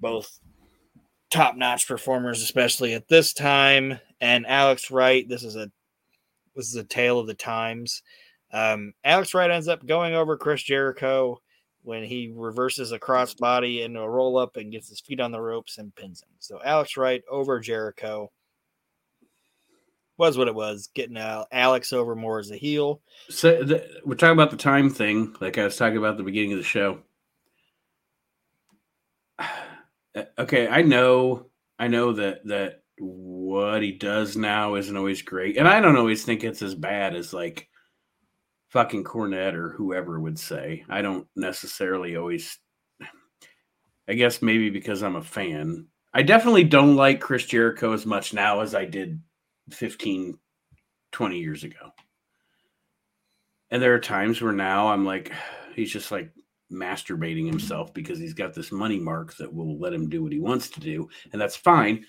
[0.00, 0.40] Both
[1.30, 3.98] top notch performers, especially at this time.
[4.20, 5.70] And Alex Wright, this is a
[6.54, 8.02] this is a tale of the times.
[8.52, 11.40] Um, Alex Wright ends up going over Chris Jericho
[11.82, 15.40] when he reverses a crossbody into a roll up and gets his feet on the
[15.40, 16.28] ropes and pins him.
[16.38, 18.30] So Alex Wright over Jericho
[20.22, 20.88] was what it was.
[20.94, 23.02] Getting uh, Alex over more as a heel.
[23.28, 26.52] So the, we're talking about the time thing, like I was talking about the beginning
[26.52, 27.00] of the show.
[30.38, 31.46] Okay, I know,
[31.78, 36.22] I know that that what he does now isn't always great, and I don't always
[36.22, 37.70] think it's as bad as like
[38.68, 40.84] fucking Cornette or whoever would say.
[40.90, 42.58] I don't necessarily always.
[44.06, 45.86] I guess maybe because I'm a fan.
[46.12, 49.18] I definitely don't like Chris Jericho as much now as I did
[49.70, 50.38] 15,
[51.12, 51.92] 20 years ago.
[53.70, 55.32] And there are times where now I'm like,
[55.74, 56.30] he's just like
[56.70, 60.40] masturbating himself because he's got this money mark that will let him do what he
[60.40, 61.08] wants to do.
[61.32, 62.04] And that's fine.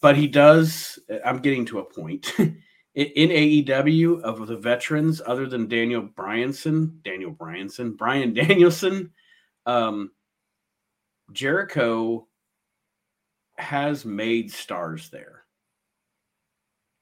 [0.00, 2.32] But he does, I'm getting to a point.
[2.38, 2.52] in
[2.94, 9.12] in AEW of the veterans, other than Daniel Bryanson, Daniel Bryanson, Bryan Danielson,
[9.66, 10.10] um,
[11.32, 12.26] Jericho
[13.56, 15.37] has made stars there.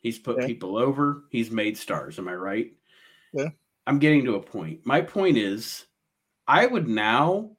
[0.06, 0.46] He's put Okay.
[0.46, 1.24] people over.
[1.30, 2.20] He's made stars.
[2.20, 2.72] Am I right?
[3.32, 3.48] Yeah.
[3.88, 4.86] I'm getting to a point.
[4.86, 5.86] My point is,
[6.46, 7.56] I would now,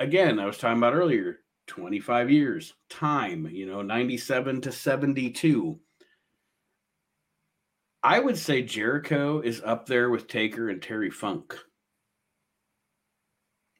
[0.00, 5.78] again, I was talking about earlier, 25 years, time, you know, 97 to 72.
[8.02, 11.56] I would say Jericho is up there with Taker and Terry Funk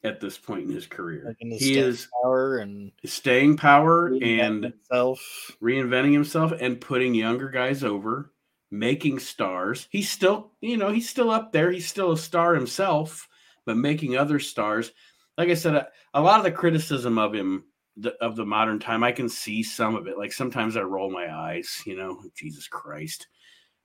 [0.03, 1.23] at this point in his career.
[1.27, 5.51] Like in the he is power and staying power reinventing and himself.
[5.61, 8.33] reinventing himself and putting younger guys over,
[8.71, 9.87] making stars.
[9.91, 11.71] He's still, you know, he's still up there.
[11.71, 13.27] He's still a star himself,
[13.65, 14.91] but making other stars.
[15.37, 17.65] Like I said, a, a lot of the criticism of him
[17.97, 20.17] the, of the modern time, I can see some of it.
[20.17, 23.27] Like sometimes I roll my eyes, you know, Jesus Christ.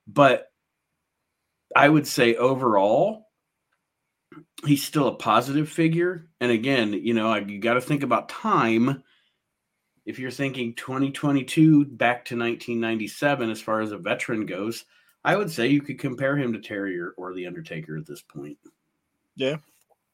[0.07, 0.47] But
[1.75, 3.26] I would say overall,
[4.65, 6.27] he's still a positive figure.
[6.39, 9.03] And again, you know, I, you got to think about time.
[10.05, 14.85] If you're thinking 2022 back to 1997 as far as a veteran goes
[15.27, 18.21] i would say you could compare him to terry or, or the undertaker at this
[18.21, 18.57] point.
[19.35, 19.57] Yeah.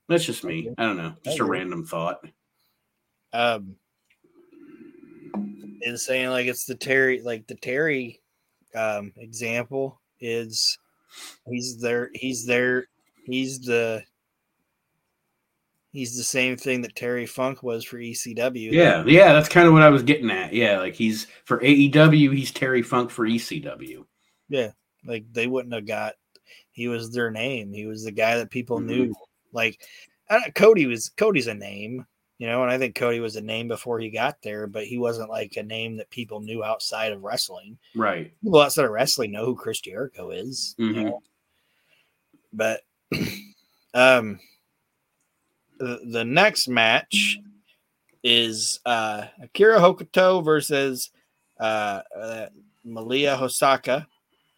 [0.09, 0.69] that's just me.
[0.77, 1.13] I don't know.
[1.23, 2.25] Just a random thought.
[3.31, 3.75] Um,
[5.33, 8.21] and saying like it's the Terry, like the Terry
[8.75, 10.77] um, example is
[11.47, 12.87] he's there, he's there,
[13.25, 14.03] he's the
[15.93, 18.71] he's the same thing that Terry Funk was for ECW.
[18.73, 22.35] yeah yeah that's kind of what i was getting at yeah like he's for aew
[22.35, 24.05] he's terry funk for ECW.
[24.49, 24.71] Yeah,
[25.05, 26.15] like they wouldn't have got
[26.71, 28.85] he was their name he was the guy that people Mhm.
[28.85, 29.13] knew
[29.53, 29.79] like
[30.29, 32.05] I, Cody was Cody's a name,
[32.39, 34.97] you know, and I think Cody was a name before he got there, but he
[34.97, 37.77] wasn't like a name that people knew outside of wrestling.
[37.95, 38.33] Right.
[38.43, 41.03] People outside of wrestling know who Chris Jericho is, you Mhm.
[41.03, 41.23] know.
[42.53, 42.81] But
[43.93, 44.39] um,
[45.79, 47.39] the, the next match
[48.23, 51.11] is uh Akira Hokuto versus
[51.59, 52.47] uh, uh
[52.83, 54.05] Malia Hosaka.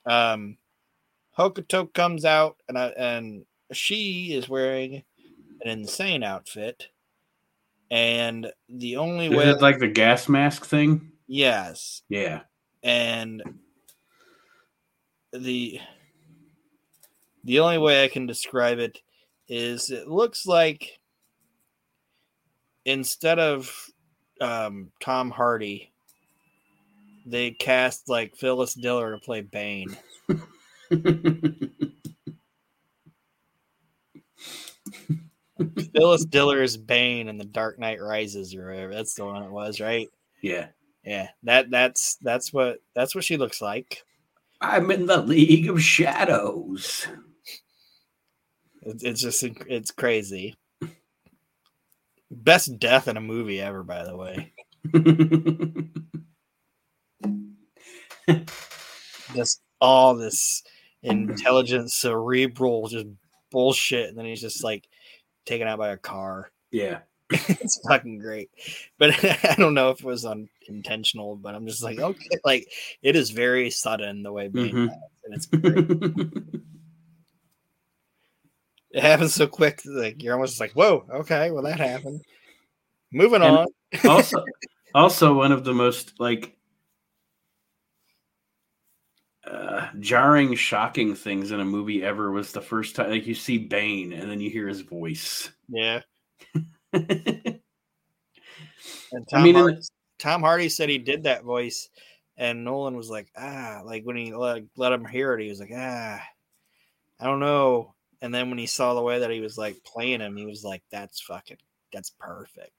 [0.05, 0.57] Um,
[1.37, 5.03] Hokuto comes out and I, and she is wearing
[5.61, 6.87] an insane outfit,
[7.89, 11.11] and the only Is way, it like the gas mask thing?
[11.27, 12.41] yes, Yeah.
[12.83, 13.41] and
[15.33, 15.79] the
[17.43, 18.99] the only way I can describe it
[19.47, 20.99] is it looks like
[22.85, 23.71] instead of
[24.41, 25.91] um, Tom Hardy,
[27.25, 29.97] they cast like Phyllis Diller to play Bane.
[35.93, 38.93] Phyllis Diller is Bane in the Dark Knight Rises or whatever.
[38.93, 40.09] That's the one it was, right?
[40.41, 40.67] yeah.
[41.05, 44.03] Yeah, that that's that's what that's what she looks like.
[44.59, 47.07] I'm in the League of Shadows.
[48.81, 50.55] It's, it's just it's crazy.
[52.31, 54.51] Best death in a movie ever, by the way.
[59.35, 60.63] Just all this
[61.03, 63.07] intelligent, cerebral, just
[63.51, 64.87] bullshit, and then he's just like
[65.45, 66.51] taken out by a car.
[66.71, 66.99] yeah.
[67.31, 68.51] it's fucking great.
[68.99, 69.11] But
[69.43, 72.71] I don't know if it was unintentional, but I'm just like, okay, like
[73.01, 74.89] it is very sudden the way Mhm.
[75.23, 76.61] and it's great.
[78.95, 82.21] It happens so quick, like you're almost like, whoa, okay, well that happened.
[83.11, 83.67] Moving And- on.
[84.09, 84.43] also,
[84.95, 86.57] also one of the most like
[89.45, 93.57] uh, jarring, shocking things in a movie ever was the first time like you see
[93.59, 95.51] Bane and then you hear his voice.
[95.69, 96.01] Yeah.
[99.11, 99.81] And I Tom, mean, in Hardy,
[100.19, 101.89] Tom Hardy said he did that voice,
[102.37, 105.59] and Nolan was like, ah, like when he let, let him hear it, he was
[105.59, 106.21] like, ah,
[107.19, 107.94] I don't know.
[108.21, 110.63] And then when he saw the way that he was like playing him, he was
[110.63, 111.57] like, that's fucking,
[111.91, 112.71] that's perfect.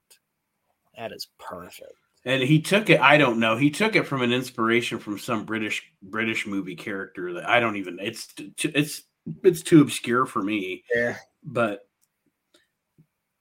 [0.97, 1.93] That is perfect.
[2.25, 3.01] And he took it.
[3.01, 3.57] I don't know.
[3.57, 7.77] He took it from an inspiration from some British British movie character that I don't
[7.77, 7.99] even.
[8.01, 8.35] It's
[8.65, 9.03] it's
[9.45, 10.83] it's too obscure for me.
[10.93, 11.17] Yeah.
[11.45, 11.87] But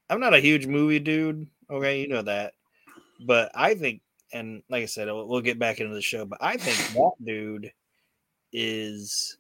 [0.07, 1.47] I'm not a huge movie dude.
[1.67, 2.53] Okay, you know that.
[3.25, 6.25] But I think, and like I said, we'll we'll get back into the show.
[6.25, 7.71] But I think that dude
[8.53, 9.35] is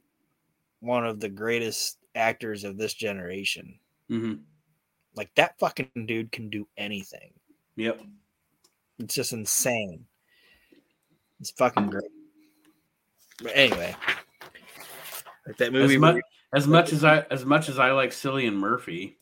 [0.79, 3.79] one of the greatest actors of this generation.
[4.09, 4.41] mhm.
[5.15, 7.33] Like that fucking dude can do anything.
[7.75, 8.01] yep.
[8.99, 10.05] It's just insane.
[11.39, 12.03] It's fucking great.
[13.43, 13.95] But anyway,
[15.47, 15.95] like that movie.
[15.95, 16.21] As much where-
[16.53, 19.17] as much as I as much as I like Cillian Murphy,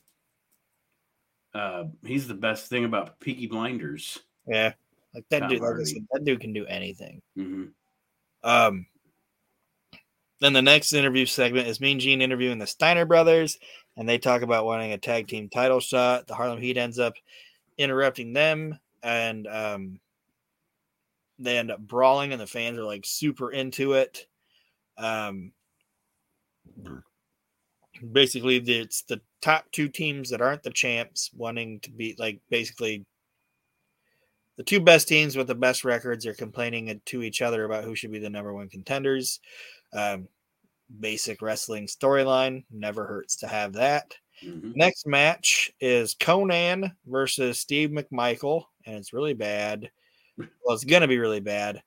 [1.55, 4.19] uh, he's the best thing about Peaky Blinders.
[4.47, 4.73] yeah,
[5.15, 5.61] like that Tom dude.
[5.61, 7.21] Like said, that dude can do anything.
[7.35, 7.65] hmm
[8.43, 8.85] Um,
[10.43, 13.57] then the next interview segment is Mean Gene interviewing the Steiner brothers,
[13.95, 16.27] and they talk about wanting a tag team title shot.
[16.27, 17.13] The Harlem Heat ends up
[17.77, 19.99] interrupting them, and um,
[21.39, 24.27] they end up brawling, and the fans are like super into it.
[24.97, 25.53] Um,
[28.11, 33.05] basically, it's the top two teams that aren't the champs wanting to be like basically
[34.57, 37.95] the two best teams with the best records are complaining to each other about who
[37.95, 39.39] should be the number one contenders.
[39.93, 40.27] Um,
[40.99, 44.15] basic wrestling storyline never hurts to have that.
[44.41, 49.91] hmm Next match is Konnan versus Steve McMichael, and it's really bad.
[50.65, 51.83] Well, it's gonna be really bad.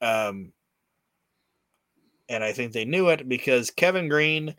[0.00, 0.52] Um,
[2.28, 4.54] and I think they knew it because Kevin Greene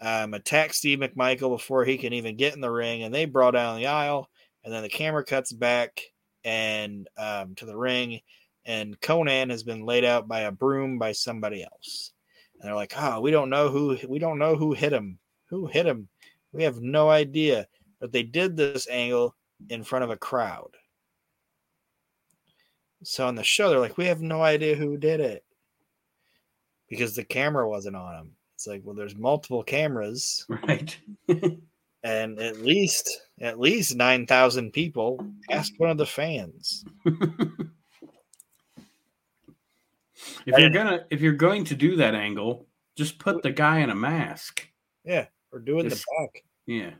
[0.00, 3.52] um, attacked Steve McMichael before he can even get in the ring, and they brought
[3.52, 4.28] down the aisle,
[4.64, 6.02] and then the camera cuts back
[6.44, 8.20] and um, to the ring,
[8.66, 12.12] and Konnan has been laid out by a broom by somebody else,
[12.60, 15.18] and they're like, "Oh, we don't know who we don't know who hit him.
[15.50, 16.08] Who hit him?
[16.52, 17.66] We have no idea."
[18.00, 19.34] But they did this angle
[19.70, 20.76] in front of a crowd.
[23.02, 25.44] So on the show, they're like, "We have no idea who did it."
[26.88, 28.36] Because the camera wasn't on him.
[28.54, 30.96] It's like, well, there's multiple cameras Right.
[32.02, 35.18] and at least at least 9000 people
[35.50, 36.84] ask one of the fans
[40.46, 42.66] if you're gonna if you're going to do that angle,
[42.96, 44.66] just put the guy in a mask.
[45.04, 46.90] yeah or doing Just- the back Yeah.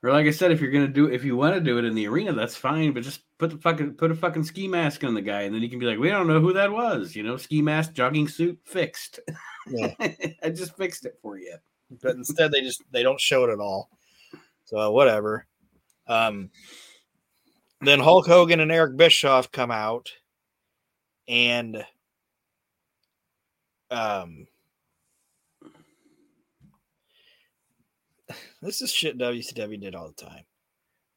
[0.00, 1.94] Or like I said, if you're gonna do if you want to do it in
[1.96, 2.92] the arena, that's fine.
[2.92, 5.60] But just put the fucking put a fucking ski mask on the guy, and then
[5.60, 7.16] you can be like, we don't know who that was.
[7.16, 9.18] You know, ski mask, jogging suit, fixed.
[9.66, 9.92] Yeah.
[10.42, 11.56] I just fixed it for you.
[12.00, 13.90] but instead they just they don't show it at all
[14.66, 15.46] So whatever.
[16.06, 16.50] Um,
[17.80, 20.12] then Hulk Hogan and Eric Bischoff come out,
[21.26, 21.84] and
[23.90, 24.46] um,
[28.62, 30.44] this is shit WCW did all the time.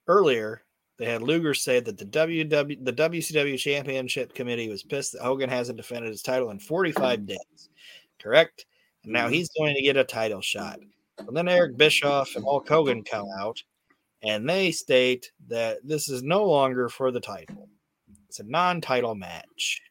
[0.08, 0.64] Earlier,
[0.98, 5.50] they had Luger say that the WW the WCW Championship Committee was pissed that Hogan
[5.50, 7.70] hasn't defended his title in 45 days.
[8.22, 8.66] Correct?
[9.04, 10.80] And now he's going to get a title shot.
[11.18, 13.64] And then Eric Bischoff and Hulk Hogan come out
[14.24, 17.70] and they state that this is no longer for the title.
[18.28, 19.82] It's a non-title match.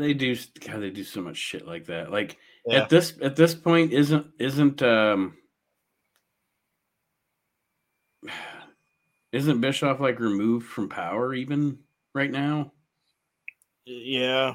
[0.00, 0.36] They do
[0.66, 2.10] God, they do so much shit like that.
[2.10, 2.36] Like
[2.66, 2.82] Yeah.
[2.82, 5.36] at this at this point isn't isn't um
[9.32, 11.78] isn't Bischoff like removed from power even
[12.14, 12.72] right now?
[13.84, 14.54] Yeah.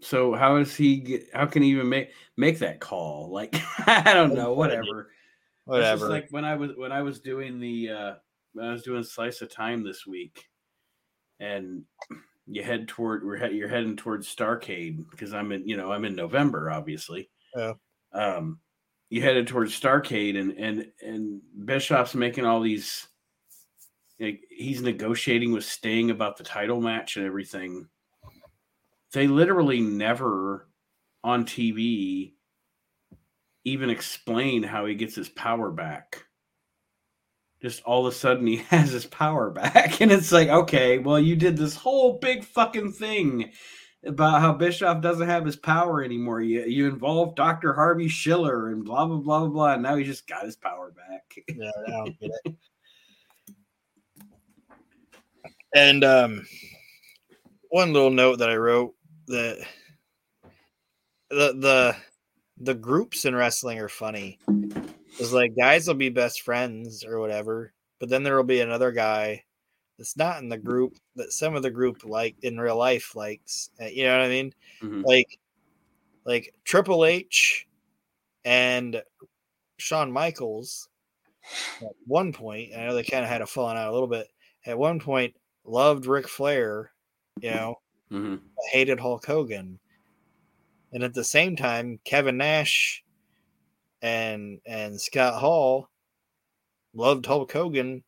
[0.00, 3.30] So how is he get, how can he even make make that call?
[3.30, 3.54] Like
[3.86, 5.10] I don't know, whatever.
[5.10, 5.10] It's
[5.64, 6.08] Whatever.
[6.08, 8.14] like when I was when I was doing the uh
[8.52, 10.46] when I was doing slice of time this week
[11.40, 11.82] and
[12.46, 16.14] you head toward we're you're heading towards Starcade because I'm in you know I'm in
[16.14, 17.30] November obviously.
[17.54, 17.74] Yeah.
[18.12, 18.60] Um
[19.10, 23.06] you headed towards Starcade and and and Bischoff's making all these
[24.18, 27.88] like, he's negotiating with Sting about the title match and everything.
[29.12, 30.68] They literally never
[31.22, 32.32] on TV
[33.64, 36.25] even explain how he gets his power back.
[37.66, 40.00] Just all of a sudden he has his power back.
[40.00, 43.50] And it's like, okay, well, you did this whole big fucking thing
[44.04, 46.40] about how Bischoff doesn't have his power anymore.
[46.40, 47.72] You you involved Dr.
[47.72, 49.72] Harvey Schiller and blah blah blah blah blah.
[49.72, 51.24] And now he just got his power back.
[51.56, 52.54] Yeah, I don't get it.
[55.74, 56.46] And um,
[57.70, 58.94] one little note that I wrote
[59.26, 59.66] that
[61.30, 61.96] the the
[62.58, 64.38] the groups in wrestling are funny.
[65.18, 68.92] It's like guys will be best friends or whatever, but then there will be another
[68.92, 69.44] guy
[69.98, 73.70] that's not in the group that some of the group like in real life likes.
[73.80, 74.54] Uh, You know what I mean?
[74.82, 75.04] Mhm.
[75.04, 75.38] Like
[76.24, 77.66] like Triple H
[78.44, 79.02] and
[79.78, 80.88] Shawn Michaels
[81.80, 84.28] at one point, I know they kind of had a falling out a little bit.
[84.64, 86.92] At one point, loved Ric Flair,
[87.40, 88.40] you know, Mhm.
[88.72, 89.78] hated Hulk Hogan,
[90.92, 93.04] and at the same time, Kevin Nash
[94.02, 95.88] and and Scott Hall
[96.94, 98.02] loved Hulk Hogan,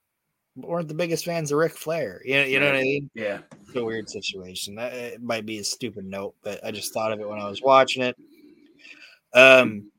[0.56, 2.20] but weren't the biggest fans of Ric Flair.
[2.24, 3.10] You know, you know what I mean?
[3.14, 3.38] Yeah.
[3.66, 4.76] It's a weird situation.
[4.76, 7.48] That it might be a stupid note, but I just thought of it when I
[7.48, 8.16] was watching it.
[9.34, 9.90] Um,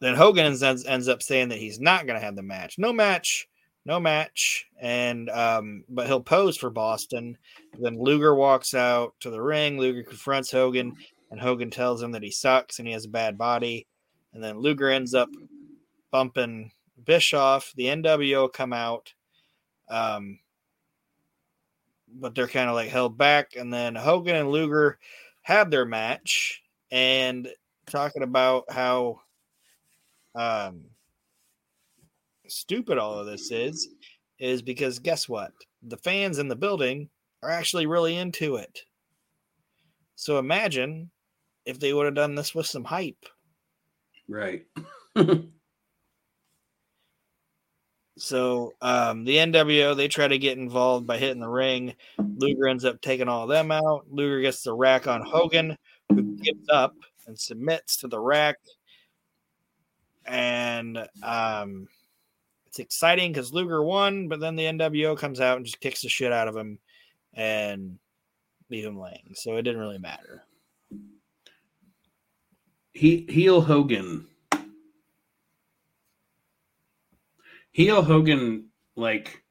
[0.00, 2.76] then Hogan ends, ends up saying that he's not going to have the match.
[2.76, 3.48] No match,
[3.86, 4.66] no match.
[4.80, 7.38] And um, but he'll pose for Boston.
[7.78, 9.78] Then Luger walks out to the ring.
[9.78, 10.96] Luger confronts Hogan,
[11.34, 13.88] and Hogan tells him that he sucks and he has a bad body.
[14.32, 15.28] And then Luger ends up
[16.12, 16.70] bumping
[17.04, 17.72] Bischoff.
[17.74, 19.12] The NWO come out.
[19.88, 20.38] Um,
[22.06, 23.56] but they're kind of like held back.
[23.56, 25.00] And then Hogan and Luger
[25.42, 26.62] have their match
[26.92, 27.48] and
[27.86, 29.20] talking about how
[30.36, 30.84] um,
[32.46, 33.88] stupid all of this is,
[34.38, 35.50] is because guess what?
[35.82, 37.08] The fans in the building
[37.42, 38.82] are actually really into it.
[40.14, 41.10] So imagine
[41.64, 43.26] if they would have done this with some hype.
[44.28, 44.66] Right.
[48.16, 51.94] So um, the NWO they try to get involved by hitting the ring.
[52.18, 54.06] Luger ends up taking all of them out.
[54.10, 55.76] Luger gets the rack on Hogan,
[56.08, 56.94] who gives up
[57.26, 58.58] and submits to the rack.
[60.26, 61.88] And um,
[62.66, 66.08] it's exciting because Luger won, but then the NWO comes out and just kicks the
[66.08, 66.78] shit out of him
[67.34, 67.98] and
[68.70, 69.32] leave him laying.
[69.34, 70.44] So it didn't really matter.
[72.94, 74.26] He heel Hogan.
[77.72, 79.42] Heel Hogan, like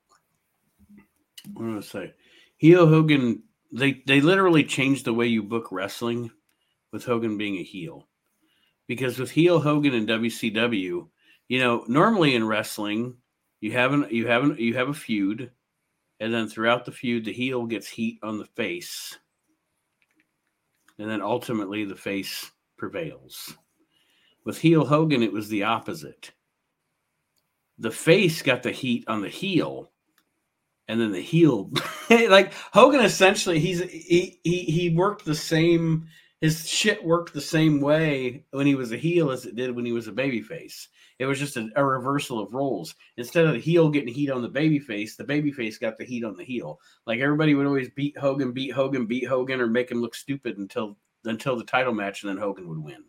[1.54, 2.14] what do I say?
[2.56, 6.32] Heel Hogan, they they literally changed the way you book wrestling
[6.92, 8.08] with Hogan being a heel.
[8.88, 11.08] Because with heel Hogan in WCW,
[11.50, 13.18] you know, normally in wrestling,
[13.60, 15.52] you haven't you haven't you have a feud,
[16.22, 19.18] and then throughout the feud, the heel gets heat on the face,
[20.98, 22.53] and then ultimately the face
[22.84, 23.56] prevails.
[24.44, 26.32] With heel Hogan, it was the opposite.
[27.78, 29.90] The face got the heat on the heel,
[30.90, 31.72] and then the heel,
[32.10, 36.10] like Hogan, essentially, he's he he he worked the same.
[36.42, 39.86] His shit worked the same way when he was a heel as it did when
[39.86, 40.88] he was a babyface.
[41.20, 42.96] It was just a, a reversal of roles.
[43.16, 46.36] Instead of the heel getting heat on the babyface, the babyface got the heat on
[46.36, 46.82] the heel.
[47.08, 50.58] Like everybody would always beat Hogan, beat Hogan, beat Hogan, or make him look stupid
[50.58, 53.04] until until the title match, and then Hogan would win.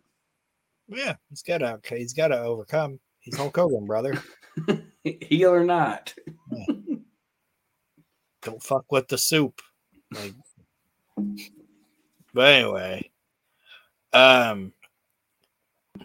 [0.87, 2.99] Yeah, he's got to he's got to overcome.
[3.19, 4.21] He's Hulk Hogan, brother.
[5.03, 6.13] Heel or not.
[8.43, 9.61] Don't fuck with the soup.
[10.13, 10.33] Like,
[12.33, 13.09] but anyway,
[14.13, 14.73] um,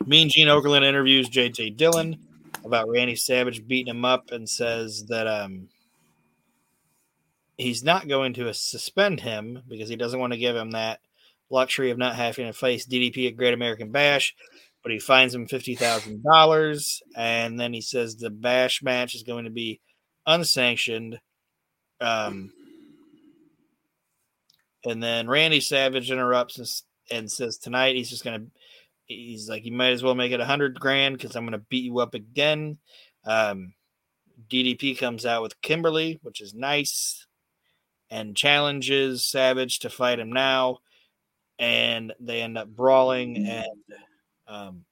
[0.07, 2.19] Mean Gene Okerlund interviews JJ Dillon
[2.65, 5.69] about Randy Savage beating him up and says that um
[7.59, 11.01] he's not going to suspend him because he doesn't want to give him that
[11.51, 14.35] luxury of not having to face DDP at Great American Bash.
[14.83, 19.23] But he fines him fifty thousand dollars, and then he says the Bash match is
[19.23, 19.81] going to be
[20.27, 21.21] unsanctioned.
[22.01, 22.51] Um,
[24.87, 26.69] and then Randy Savage interrupts and,
[27.11, 28.51] and says tonight he's just going to
[29.15, 31.67] he's like, you might as well make it a hundred grand because I'm going to
[31.69, 32.79] beat you up again.
[33.25, 33.75] Um,
[34.49, 37.27] DDP comes out with Kimberly, which is nice,
[38.09, 40.79] and challenges Savage to fight him now.
[41.61, 43.47] And they end up brawling.
[43.47, 43.95] And
[44.49, 44.85] um,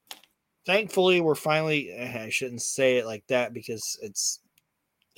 [0.64, 4.40] thankfully, we're finally, eh, I shouldn't say it like that because it's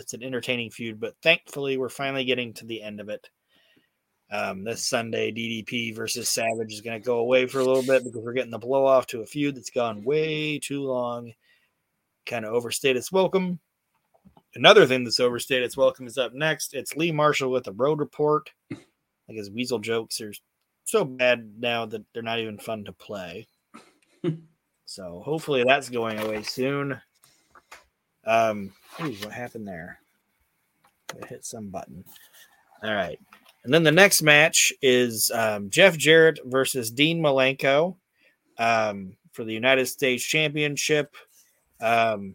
[0.00, 3.28] it's an entertaining feud, but thankfully, we're finally getting to the end of it.
[4.32, 8.04] Um, this Sunday, DDP versus Savage is going to go away for a little bit
[8.04, 11.32] because we're getting the blow off to a feud that's gone way too long.
[12.26, 13.58] Kind of overstayed its welcome.
[14.54, 16.74] Another thing that's overstayed its welcome is up next.
[16.74, 18.50] It's Lee Marshall with the Road Report.
[18.70, 20.32] Like his weasel jokes are
[20.84, 23.46] so bad now that they're not even fun to play.
[24.84, 27.00] so hopefully that's going away soon.
[28.24, 30.00] Um, ooh, what happened there?
[31.22, 32.04] I hit some button.
[32.82, 33.18] All right.
[33.64, 37.96] And then the next match is um, Jeff Jarrett versus Dean Malenko
[38.58, 41.14] um, for the United States Championship.
[41.80, 42.34] Um,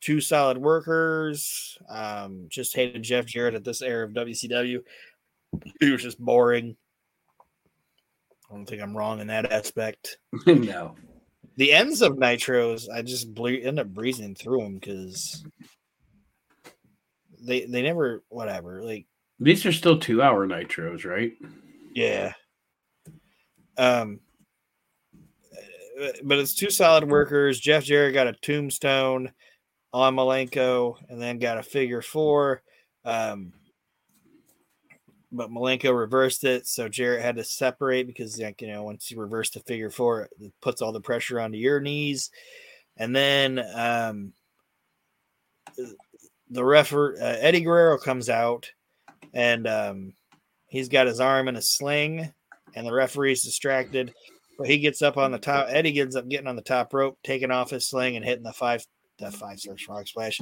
[0.00, 1.78] two solid workers.
[1.88, 4.80] Um, just hated Jeff Jarrett at this era of WCW.
[5.80, 6.76] He was just boring.
[8.50, 10.18] I don't think I'm wrong in that aspect.
[10.46, 10.94] no.
[11.56, 15.44] The ends of Nitros, I just ble- end up breezing through them because
[17.40, 19.06] they they never whatever like
[19.38, 21.32] These are still two hour nitros, right?
[21.94, 22.32] Yeah.
[23.76, 24.20] Um,
[26.24, 27.60] but it's two solid workers.
[27.60, 29.32] Jeff Jarrett got a tombstone
[29.92, 32.62] on Malenko and then got a figure four.
[33.04, 33.52] Um,
[35.34, 39.20] but Malenko reversed it, so Jarrett had to separate because, like you know, once you
[39.20, 42.30] reverse the figure four, it puts all the pressure onto your knees,
[42.96, 44.32] and then um,
[46.50, 48.70] the referee uh, Eddie Guerrero comes out
[49.34, 50.14] and um,
[50.68, 52.32] he's got his arm in a sling,
[52.74, 54.14] and the referee's distracted.
[54.56, 55.66] But he gets up on the top.
[55.68, 58.52] Eddie gets up getting on the top rope, taking off his sling and hitting the
[58.52, 58.86] five
[59.18, 60.40] the five star frog splash.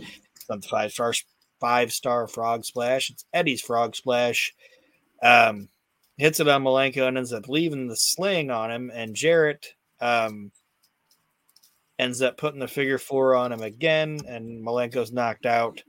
[0.48, 1.14] The five star
[1.60, 3.08] five star frog splash.
[3.08, 4.54] It's Eddie's frog splash.
[5.22, 5.68] Um,
[6.16, 8.90] hits it on Malenko and ends up leaving the sling on him.
[8.92, 9.66] And Jarrett
[10.00, 10.52] um,
[11.98, 15.82] ends up putting the figure four on him again, and Malenko's knocked out.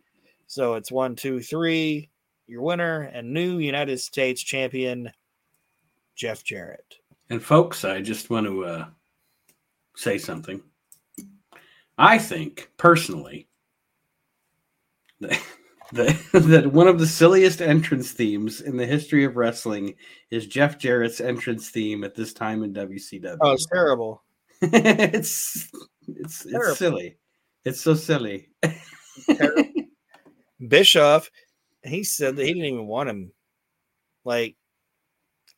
[0.47, 2.09] So it's one, two, three
[2.47, 5.11] your winner and new United States champion,
[6.15, 6.95] Jeff Jarrett.
[7.29, 8.85] And folks, I just want to uh,
[9.95, 10.61] say something.
[11.97, 13.47] I think personally
[15.93, 19.95] that, that, one of the silliest entrance themes in the history of wrestling
[20.31, 23.37] is Jeff Jarrett's entrance theme at this time in WCW.
[23.41, 24.23] Oh, it's terrible.
[24.61, 25.69] it's
[26.07, 26.69] it's Terrible.
[26.69, 27.17] it's silly.
[27.65, 28.49] It's so silly.
[30.67, 31.29] Bischoff,
[31.83, 33.31] he said that he didn't even want him.
[34.25, 34.55] Like,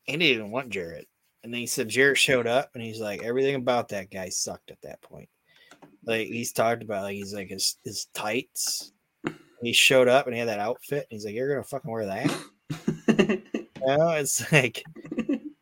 [0.04, 1.06] he didn't even want Jarrett.
[1.44, 4.70] And then he said Jarrett showed up and he's like, everything about that guy sucked
[4.70, 5.28] at that point.
[6.04, 8.92] Like, he's talked about, like, he's like his, his tights.
[9.62, 11.06] He showed up and he had that outfit.
[11.10, 13.42] And he's like, You're to fucking wear that?
[13.86, 14.82] You know, it's like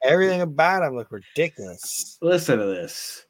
[0.02, 2.16] everything about him looked ridiculous.
[2.22, 3.26] Listen to this.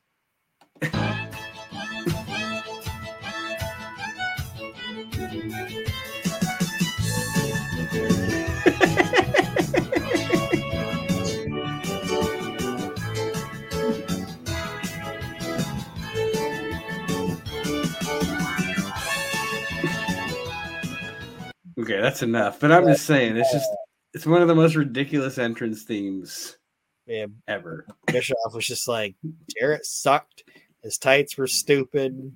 [21.85, 22.59] Okay, that's enough.
[22.61, 23.69] But I'm just saying, it's just
[24.15, 26.57] it's one of the most ridiculous entrance themes
[27.05, 27.87] Yeah, ever.
[28.07, 29.15] Bischoff was just like,
[29.55, 30.45] Jarrett sucked.
[30.83, 32.35] His tights were stupid.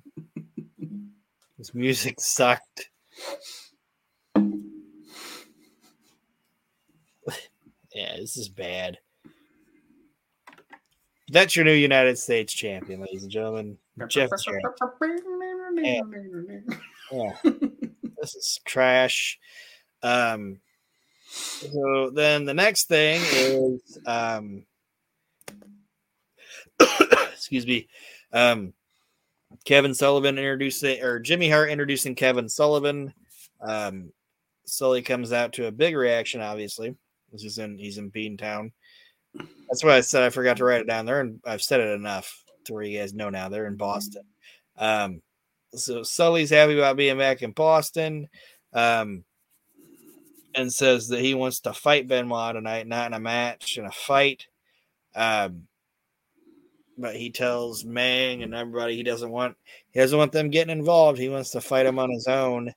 [1.57, 2.91] His music sucked.
[4.35, 4.43] yeah,
[8.17, 8.99] this is bad.
[11.31, 13.79] That's your new United States champion, ladies and gentlemen.
[14.09, 14.63] Jeff Jarrett.
[17.11, 17.31] Yeah,
[18.21, 19.39] this is trash.
[20.03, 20.59] Um,
[21.29, 24.65] So then the next thing is um
[27.33, 27.87] excuse me.
[28.33, 28.73] Um
[29.65, 33.13] Kevin Sullivan introducing or Jimmy Hart introducing Kevin Sullivan.
[33.61, 34.11] Um
[34.65, 36.95] Sully comes out to a big reaction, obviously.
[37.31, 38.71] This is in he's in Bean Town.
[39.35, 41.93] That's why I said I forgot to write it down there, and I've said it
[41.93, 44.23] enough to where you guys know now they're in Boston.
[44.77, 45.21] Um,
[45.73, 48.27] so Sully's happy about being back in Boston,
[48.73, 49.23] um,
[50.55, 53.91] and says that he wants to fight Benoit tonight, not in a match, in a
[53.91, 54.47] fight.
[55.15, 55.67] Um,
[56.97, 59.55] but he tells Meng and everybody he doesn't want
[59.91, 61.17] he doesn't want them getting involved.
[61.17, 62.73] He wants to fight him on his own.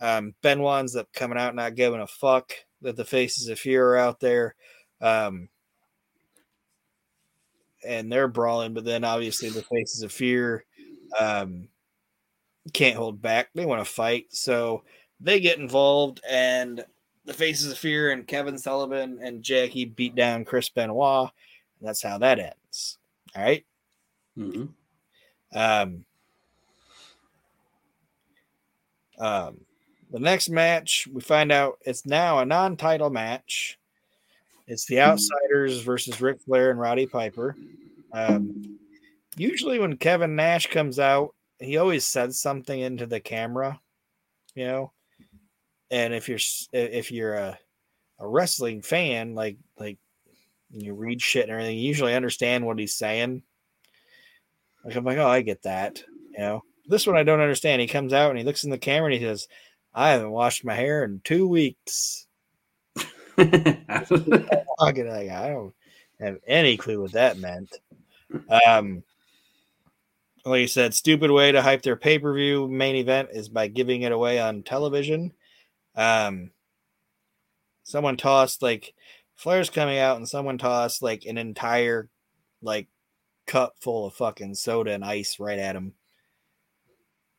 [0.00, 2.52] Um, Benoit ends up coming out not giving a fuck
[2.82, 4.54] that the faces of fear are out there.
[5.00, 5.48] Um,
[7.84, 10.64] and they're brawling, but then obviously the faces of fear
[11.18, 11.68] um,
[12.72, 13.50] can't hold back.
[13.54, 14.82] They want to fight, so
[15.20, 16.84] they get involved, and
[17.24, 21.30] the faces of fear and Kevin Sullivan and Jackie beat down Chris Benoit.
[21.78, 22.98] And that's how that ends.
[23.36, 23.64] All right.
[24.36, 24.70] Mhm.
[25.54, 26.04] Um,
[29.18, 29.60] um,
[30.10, 33.78] the next match, we find out it's now a non-title match.
[34.66, 37.56] It's the Outsiders versus Ric Flair and Roddy Piper.
[38.12, 38.78] Um,
[39.36, 43.80] usually, when Kevin Nash comes out, he always says something into the camera,
[44.54, 44.92] you know.
[45.90, 46.38] And if you're
[46.72, 47.58] if you're a,
[48.18, 49.98] a wrestling fan, like like
[50.70, 53.42] you read shit and everything, you usually understand what he's saying.
[54.84, 56.02] Like I'm like, oh, I get that,
[56.32, 56.62] you know.
[56.86, 57.80] This one I don't understand.
[57.80, 59.46] He comes out and he looks in the camera and he says,
[59.94, 62.26] "I haven't washed my hair in two weeks."
[63.38, 65.74] I don't
[66.20, 67.78] have any clue what that meant.
[68.66, 69.04] Um,
[70.44, 73.68] like you said, stupid way to hype their pay per view main event is by
[73.68, 75.32] giving it away on television.
[75.94, 76.50] Um,
[77.84, 78.94] someone tossed like
[79.34, 82.08] Flair's coming out, and someone tossed like an entire
[82.60, 82.88] like
[83.46, 85.94] cup full of fucking soda and ice right at him.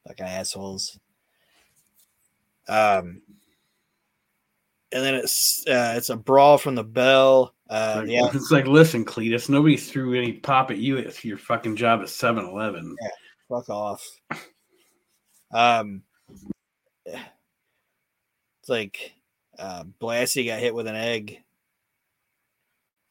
[0.07, 0.99] Fucking assholes.
[2.67, 3.21] Um,
[4.91, 7.52] and then it's uh, it's a brawl from the bell.
[7.69, 11.37] Uh, Like, yeah, It's like, listen, Cletus, nobody threw any pop at you at your
[11.37, 12.95] fucking job at 7 Eleven.
[13.01, 13.09] Yeah,
[13.49, 14.05] fuck off.
[15.53, 16.01] Um,
[17.05, 19.13] it's like
[19.59, 21.39] uh, Blassie got hit with an egg,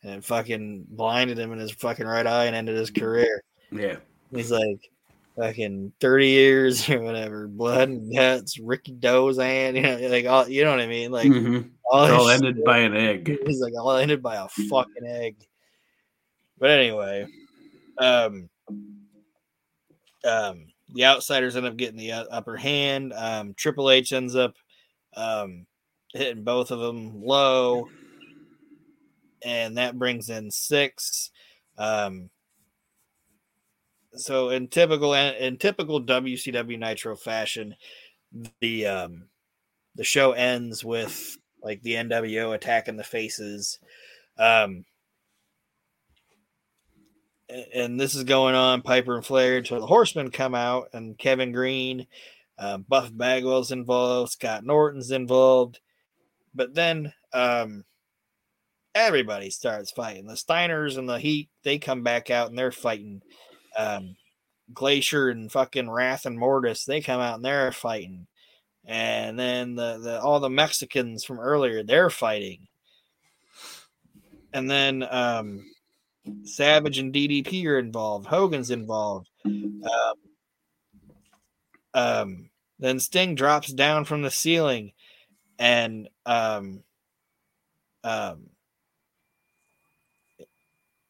[0.02, 3.42] and it fucking blinded him in his fucking right eye and ended his career.
[3.70, 3.96] Yeah.
[4.34, 4.90] He's like
[5.36, 10.70] fucking thirty years or whatever, blood and guts, Rikidozan, you know, like all you know
[10.70, 11.70] what I mean, like Mhm.
[11.84, 12.36] all It's all shit.
[12.44, 13.38] ended by an egg.
[13.46, 15.36] He's like all ended by a fucking egg.
[16.58, 17.26] But anyway,
[17.98, 18.48] um,
[20.24, 23.12] um, the outsiders end up getting the uh, upper hand.
[23.16, 24.54] Um, Triple H ends up
[25.16, 25.66] um,
[26.12, 27.88] hitting both of them low,
[29.44, 31.30] and that brings in Syxx.
[31.78, 32.30] Um,
[34.14, 37.74] so in typical in typical WCW Nitro fashion,
[38.60, 39.24] the um,
[39.94, 43.78] the show ends with like the NWO attacking the faces.
[44.38, 44.84] Um,
[47.74, 51.52] and this is going on Piper and Flair until the Horsemen come out and Kevin
[51.52, 52.06] Greene,
[52.58, 55.80] uh, Buff Bagwell's involved, Scott Norton's involved,
[56.54, 57.84] but then um,
[58.94, 60.26] everybody starts fighting.
[60.26, 63.22] The Steiners and the Heat they come back out and they're fighting.
[63.76, 64.16] Um,
[64.72, 68.26] Glacier and fucking Wrath and Mortis they come out and they're fighting
[68.84, 72.66] and then the, the all the Mexicans from earlier they're fighting,
[74.52, 75.64] and then um,
[76.44, 78.26] Savage and DDP are involved.
[78.26, 79.28] Hogan's involved.
[79.44, 80.14] Um,
[81.94, 84.92] um, then Sting drops down from the ceiling,
[85.58, 86.82] and um,
[88.02, 88.50] um,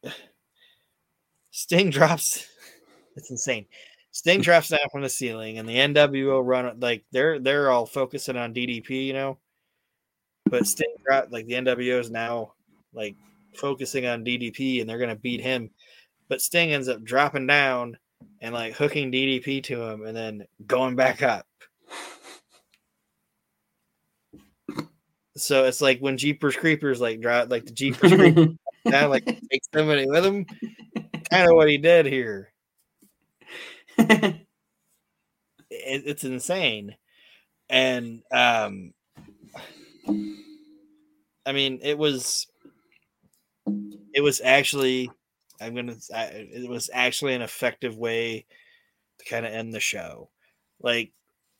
[1.51, 2.47] Sting drops.
[3.15, 3.65] It's insane.
[4.11, 8.37] Sting drops down from the ceiling, and the NWO run like they're they're all focusing
[8.37, 9.39] on DDP, you know.
[10.45, 12.53] But Sting drop like the NWO is now
[12.93, 13.15] like
[13.55, 15.71] focusing on DDP, and they're gonna beat him.
[16.29, 17.97] But Sting ends up dropping down
[18.39, 21.47] and like hooking DDP to him, and then going back up.
[25.35, 28.49] So it's like when Jeepers Creepers like drop like the Jeepers Creepers
[28.87, 30.45] down, like take somebody with him.
[31.31, 32.52] Kind of what he did here.
[34.09, 34.45] It,
[35.69, 36.95] it's insane
[37.69, 38.93] and um
[41.45, 42.47] i mean it was
[44.13, 45.09] it was actually
[45.61, 48.45] i'm gonna I- it was actually an effective way
[49.19, 50.29] to kind of end the show
[50.81, 51.11] like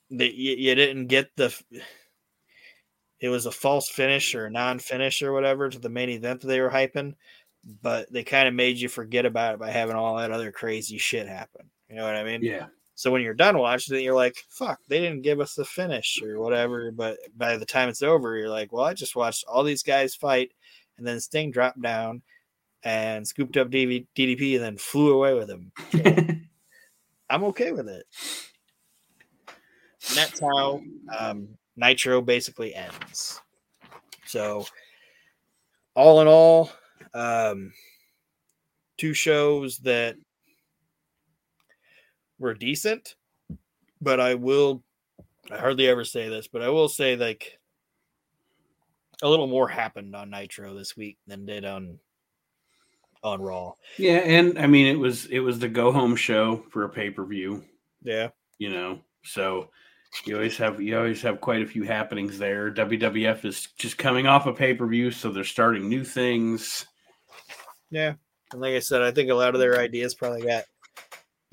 [0.09, 1.53] you, you didn't get the
[3.19, 6.47] it was a false finish or a non-finish or whatever to the main event that
[6.47, 7.15] they were hyping,
[7.81, 10.97] but they kind of made you forget about it by having all that other crazy
[10.97, 11.69] shit happen.
[11.93, 12.41] You know what I mean?
[12.41, 12.65] Yeah.
[12.95, 16.19] So when you're done watching it, you're like, "Fuck, they didn't give us the finish
[16.23, 19.63] or whatever." But by the time it's over, you're like, "Well, I just watched all
[19.63, 20.53] these guys fight,
[20.97, 22.23] and then Sting dropped down
[22.81, 25.71] and scooped up DV- DDP and then flew away with him."
[27.29, 28.07] I'm okay with it.
[30.07, 30.81] And that's how
[31.15, 33.39] um, Nitro basically ends.
[34.25, 34.65] So,
[35.93, 36.71] all in all,
[37.13, 37.71] um,
[38.97, 40.15] two shows that
[42.43, 43.15] were decent,
[44.01, 44.83] but I will,
[45.51, 47.57] I hardly ever say this, but I will say like
[49.23, 51.97] a little more happened on Nitro this week than did on
[53.23, 53.73] on Raw.
[53.97, 57.09] yeah, and I mean it was it was the go home show for a pay
[57.09, 57.63] per view.
[58.03, 58.27] Yeah.
[58.59, 59.69] you know so
[60.25, 64.27] you always have you always have quite a few happenings there wwf is just coming
[64.27, 66.85] off a pay-per-view so they're starting new things
[67.89, 68.15] Yeah.
[68.51, 70.63] And like I said, I think a lot of their ideas probably got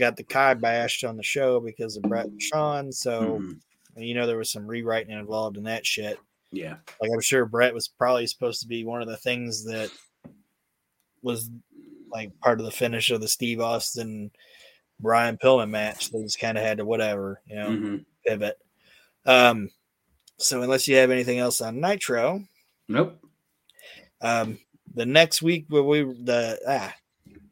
[0.01, 2.93] got the Kai bashed on the show because of Bret and Shawn.
[2.93, 3.61] So Mhm.
[3.97, 6.19] you know there was some rewriting involved in that shit.
[6.53, 9.91] yeah Like I'm sure Bret was probably supposed to be one of the things that
[11.23, 11.51] was
[12.11, 14.31] like part of the finish of the Steve Austin
[14.99, 16.11] Brian Pillman match.
[16.11, 18.05] They just kind of had to whatever, you know, Mhm.
[18.27, 18.59] pivot.
[19.27, 19.71] Um
[20.39, 22.43] so unless you have anything else on Nitro,
[22.89, 23.19] nope
[24.23, 24.59] um,
[24.95, 26.95] the next week when we the ah,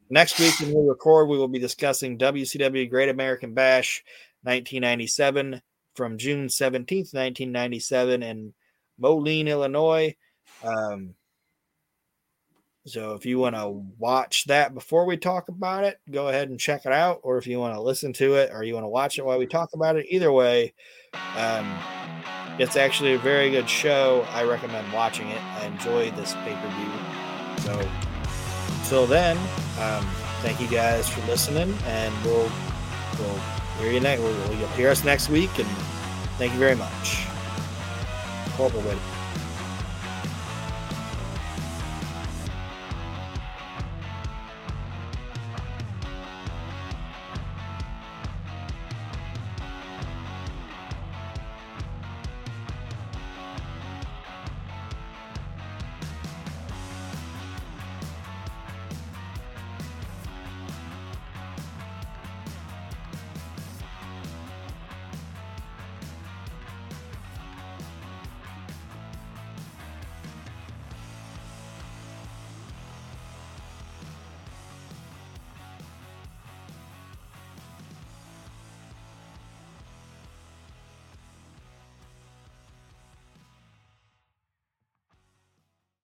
[0.09, 4.03] next week when we record, we will be discussing WCW Great American Bash
[4.43, 5.61] 1997
[5.95, 8.53] from June 17th, 1997 in
[8.97, 10.15] Moline, Illinois.
[10.63, 11.15] Um,
[12.85, 16.59] so if you want to watch that before we talk about it, go ahead and
[16.59, 17.19] check it out.
[17.23, 19.37] Or if you want to listen to it or you want to watch it while
[19.37, 20.73] we talk about it, either way,
[21.35, 21.77] um,
[22.57, 24.25] it's actually a very good show.
[24.31, 25.41] I recommend watching it.
[25.43, 27.63] I enjoyed this pay per view.
[27.63, 28.08] So,
[28.89, 29.37] until then,
[29.79, 30.03] um,
[30.41, 32.49] thank you guys for listening, and we'll
[33.19, 33.39] we'll
[33.77, 34.19] hear you next.
[34.23, 35.67] We'll, you'll hear us next week, and
[36.39, 37.27] thank you very much.
[38.57, 38.71] Way.
[38.71, 39.18] to-